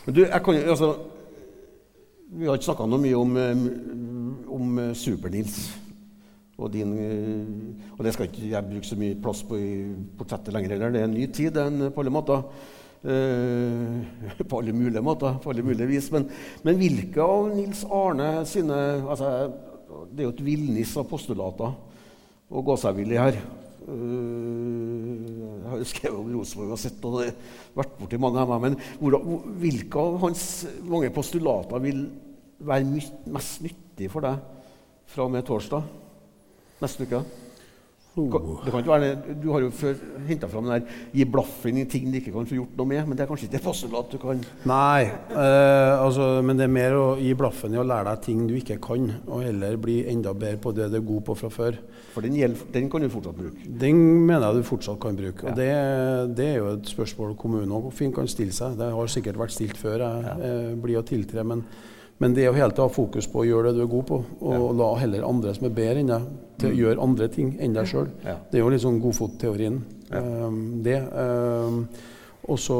[0.05, 0.91] Men du, jeg kan altså
[2.29, 3.61] Vi har ikke snakka noe mye om, eh,
[4.53, 5.55] om eh, Super-Nils.
[6.59, 7.45] Og, eh,
[7.95, 9.69] og, det skal ikke jeg bruke så mye plass på i
[10.17, 10.75] portrettet lenger.
[10.75, 10.91] heller.
[10.93, 12.43] Det er en ny tid den, på alle måter.
[13.01, 16.11] Eh, på alle mulige måter, på alle mulige vis.
[16.11, 16.29] Men,
[16.63, 18.77] men hvilke av Nils Arne sine
[19.09, 19.51] altså,
[20.11, 21.73] Det er jo et villnis av postulater
[22.49, 23.41] og gåsehudvilje her.
[23.89, 25.25] Uh,
[25.59, 27.19] jeg har jo skrevet om Rosenborg og sett og
[27.77, 28.67] vært borti mange av dem.
[28.67, 30.43] Men hvordan, hvilke av hans
[30.85, 32.05] mange postulater vil
[32.59, 34.39] være mest nyttig for deg
[35.09, 35.99] fra og med torsdag?
[36.83, 37.21] neste uke?
[38.19, 38.65] Oh.
[38.65, 39.35] Det kan ikke være.
[39.39, 39.93] Du har jo før
[40.27, 43.05] henta fram den der 'gi blaffen i ting du ikke kan få gjort noe med',
[43.07, 46.73] men det er kanskje ikke det postulat du kan Nei, eh, altså, men det er
[46.73, 50.03] mer å gi blaffen i å lære deg ting du ikke kan, og heller bli
[50.09, 51.77] enda bedre på det du er god på fra før.
[52.13, 53.69] For den, gjelder, den kan du fortsatt bruke?
[53.83, 55.45] Den mener jeg du fortsatt kan bruke.
[55.45, 55.51] Ja.
[55.51, 55.69] Og det,
[56.39, 58.77] det, er jo et spørsmål kommunen og Finn kan stille seg.
[58.79, 60.35] Det har sikkert vært stilt før jeg ja.
[60.49, 61.45] eh, blir å tiltre.
[61.45, 61.65] men
[62.19, 64.17] men det er jo tiden ha fokus på å gjøre det du er god på,
[64.43, 64.71] og ja.
[64.81, 66.25] la heller andre som er bedre enn deg,
[66.59, 66.79] til å mm.
[66.81, 68.09] gjøre andre ting enn deg sjøl.
[68.19, 69.77] Det er jo litt sånn godfotteorien.
[70.09, 70.23] Ja.
[70.49, 70.97] Um, det.
[71.15, 71.77] Um,
[72.49, 72.77] og så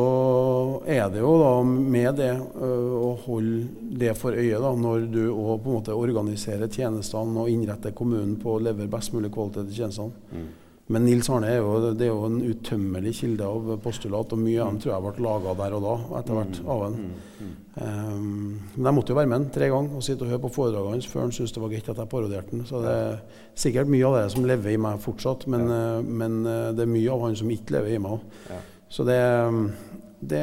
[0.89, 5.21] er det jo da med det uh, å holde det for øye da, når du
[5.29, 9.69] òg på en måte organiserer tjenestene og innretter kommunen på å levere best mulig kvalitet
[9.69, 10.25] i tjenestene.
[10.33, 10.49] Mm.
[10.89, 14.57] Men Nils Arne er jo, det er jo en utømmelig kilde av postulat, og mye
[14.63, 16.71] av dem tror jeg ble laga der og da etter hvert mm.
[16.73, 16.95] av en.
[17.79, 18.23] Um,
[18.73, 20.97] men jeg måtte jo være med han tre ganger og sitte og høre på foredragene
[20.97, 22.65] hans før han syntes det var greit at jeg parodierte han.
[22.65, 23.21] Så det er
[23.67, 25.79] sikkert mye av det som lever i meg fortsatt, men, ja.
[25.99, 28.59] uh, men uh, det er mye av han som ikke lever i meg òg.
[28.89, 29.19] Så det
[30.19, 30.39] det,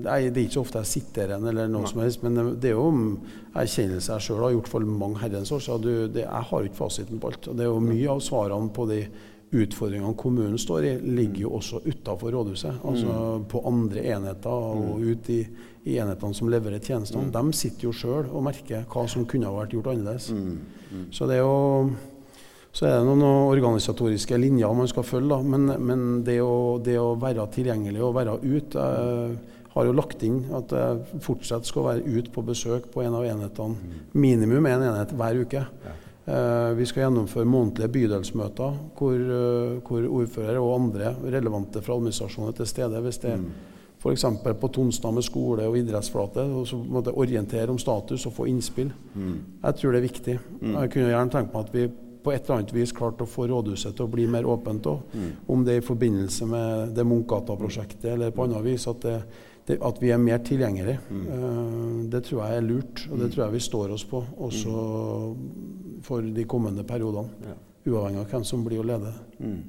[0.00, 1.90] det, er, det, ikke så ofte jeg sitter igjen, eller noe Nei.
[1.90, 2.86] som helst, men det er jo
[3.52, 6.16] erkjennelse jeg sjøl har gjort for mange herrens år siden.
[6.22, 7.50] Jeg har ikke fasiten på alt.
[7.50, 9.02] og Det er jo mye av svarene på de
[9.54, 12.80] utfordringene kommunen står i, ligger jo også utafor rådhuset.
[12.80, 13.44] Altså mm.
[13.52, 15.04] på andre enheter og mm.
[15.12, 15.38] ut i,
[15.84, 17.28] i enhetene som leverer tjenestene.
[17.28, 17.36] Mm.
[17.36, 20.32] De sitter jo sjøl og merker hva som kunne ha vært gjort annerledes.
[20.32, 20.58] Mm.
[20.88, 21.06] mm.
[21.14, 21.92] Så det er jo
[22.74, 23.22] så er det noen
[23.52, 25.38] organisatoriske linjer man skal følge.
[25.46, 30.22] Men, men det, å, det, å, være tilgjengelig og være ute Jeg har jo lagt
[30.26, 34.00] inn at jeg fortsatt skal være ute på besøk på en av enhetene.
[34.14, 35.62] Minimum én en enhet hver uke.
[36.24, 42.48] Uh, vi skal gjennomføre månedlige bydelsmøter hvor, uh, hvor ordfører og andre relevante fra administrasjonen
[42.48, 43.02] er til stede.
[43.04, 43.50] Hvis det mm.
[44.00, 44.24] f.eks.
[44.62, 46.46] på Tonstad med skole og idrettsflate.
[46.58, 48.90] Og så måtte orientere om status og få innspill.
[49.14, 49.36] Mm.
[49.60, 50.38] Jeg tror det er viktig.
[50.62, 50.72] Mm.
[50.78, 51.86] Jeg kunne gjerne tenkt meg at vi
[52.24, 55.10] på et eller annet vis klart å få rådhuset til å bli mer åpent òg.
[55.12, 55.32] Mm.
[55.52, 58.86] Om det er i forbindelse med det Munkgata-prosjektet eller på annet vis.
[58.90, 61.02] At, det, det, at vi er mer tilgjengelige.
[61.10, 61.26] Mm.
[61.28, 63.34] Uh, det tror jeg er lurt, og det mm.
[63.34, 64.86] tror jeg vi står oss på også
[66.04, 67.44] for de kommende periodene.
[67.50, 67.60] Ja.
[67.84, 69.12] Uavhengig av hvem som blir å lede.
[69.38, 69.60] Mm.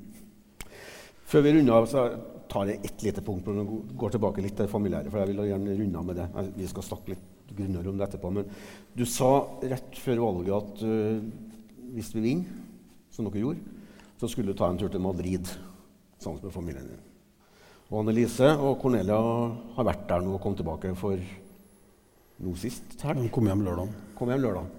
[1.26, 2.08] Før vi runder av, så
[2.52, 5.12] tar jeg ett lite punkt og går tilbake litt til familiære.
[5.12, 6.28] For jeg vil gjerne runde av med det.
[6.56, 8.32] Vi skal snakke litt grunnere om det etterpå.
[8.32, 8.48] Men
[8.96, 9.32] du sa
[9.64, 11.52] rett før valget at uh,
[11.96, 12.62] hvis vi vinner,
[13.14, 13.76] som dere gjorde,
[14.20, 15.48] så skulle du ta en tur til Madrid
[16.20, 17.04] sammen med familien din.
[17.92, 19.18] Og Annelise og Cornelia
[19.76, 21.20] har vært der nå og kom tilbake for
[22.44, 23.30] nå sist helg.
[23.32, 23.94] Kom hjem lørdag.
[24.18, 24.72] Kom hjem lørdag.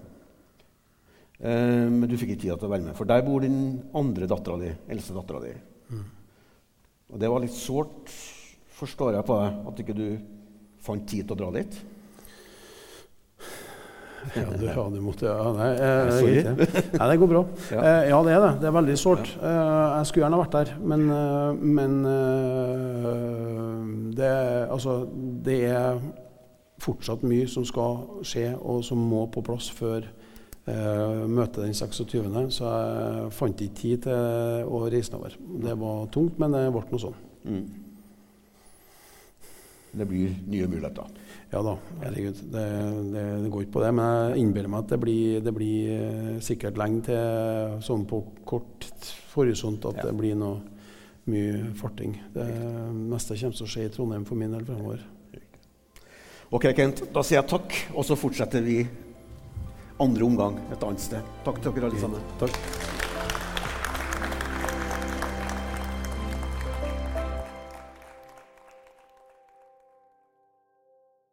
[1.38, 4.28] Eh, men du fikk ikke tid til å være med, for der bor din andre
[4.28, 5.52] dattera di, eldste dattera di.
[5.92, 6.06] Mm.
[7.12, 8.12] Og det var litt sårt,
[8.76, 10.06] forstår jeg på deg, at ikke du
[10.86, 11.76] fant tid til å dra dit.
[14.35, 14.66] Ja, du,
[14.97, 16.11] du måtte ja, Nei, eh,
[16.99, 17.43] nei, det går bra.
[17.70, 17.81] Ja.
[17.81, 18.20] Eh, ja.
[18.27, 18.53] det er det.
[18.62, 19.33] Det er veldig sårt.
[19.39, 19.62] Eh,
[19.99, 21.99] jeg skulle gjerne vært der, men, eh, men
[24.16, 24.33] det,
[24.72, 24.99] altså,
[25.47, 26.01] det er
[26.83, 30.07] fortsatt mye som skal skje, og som må på plass før
[30.66, 32.24] møtet den 26.
[32.51, 35.37] Så jeg fant ikke tid til å reise nedover.
[35.62, 37.20] Det var tungt, men det ble noe sånn.
[37.47, 37.66] Mm.
[39.97, 41.12] det blir nye muligheter.
[41.53, 42.40] Ja da, herregud.
[42.53, 42.62] Det,
[43.12, 43.92] det, det, går ikke på det.
[43.94, 48.22] Men jeg innbiller meg at det blir, det blir eh, sikkert lenge til sånn på
[48.49, 48.88] kort
[49.36, 50.09] horisont at ja.
[50.09, 50.59] det blir noe
[51.30, 52.16] mye farting.
[52.34, 52.47] Det
[52.94, 55.07] meste kommer til å skje i Trondheim for min del fremover.
[56.55, 57.09] Ok, Kent.
[57.14, 58.84] Da sier jeg takk, og så fortsetter vi
[60.03, 61.34] andre omgang et annet sted.
[61.47, 62.30] Takk til dere alle sammen.
[62.42, 62.95] Takk.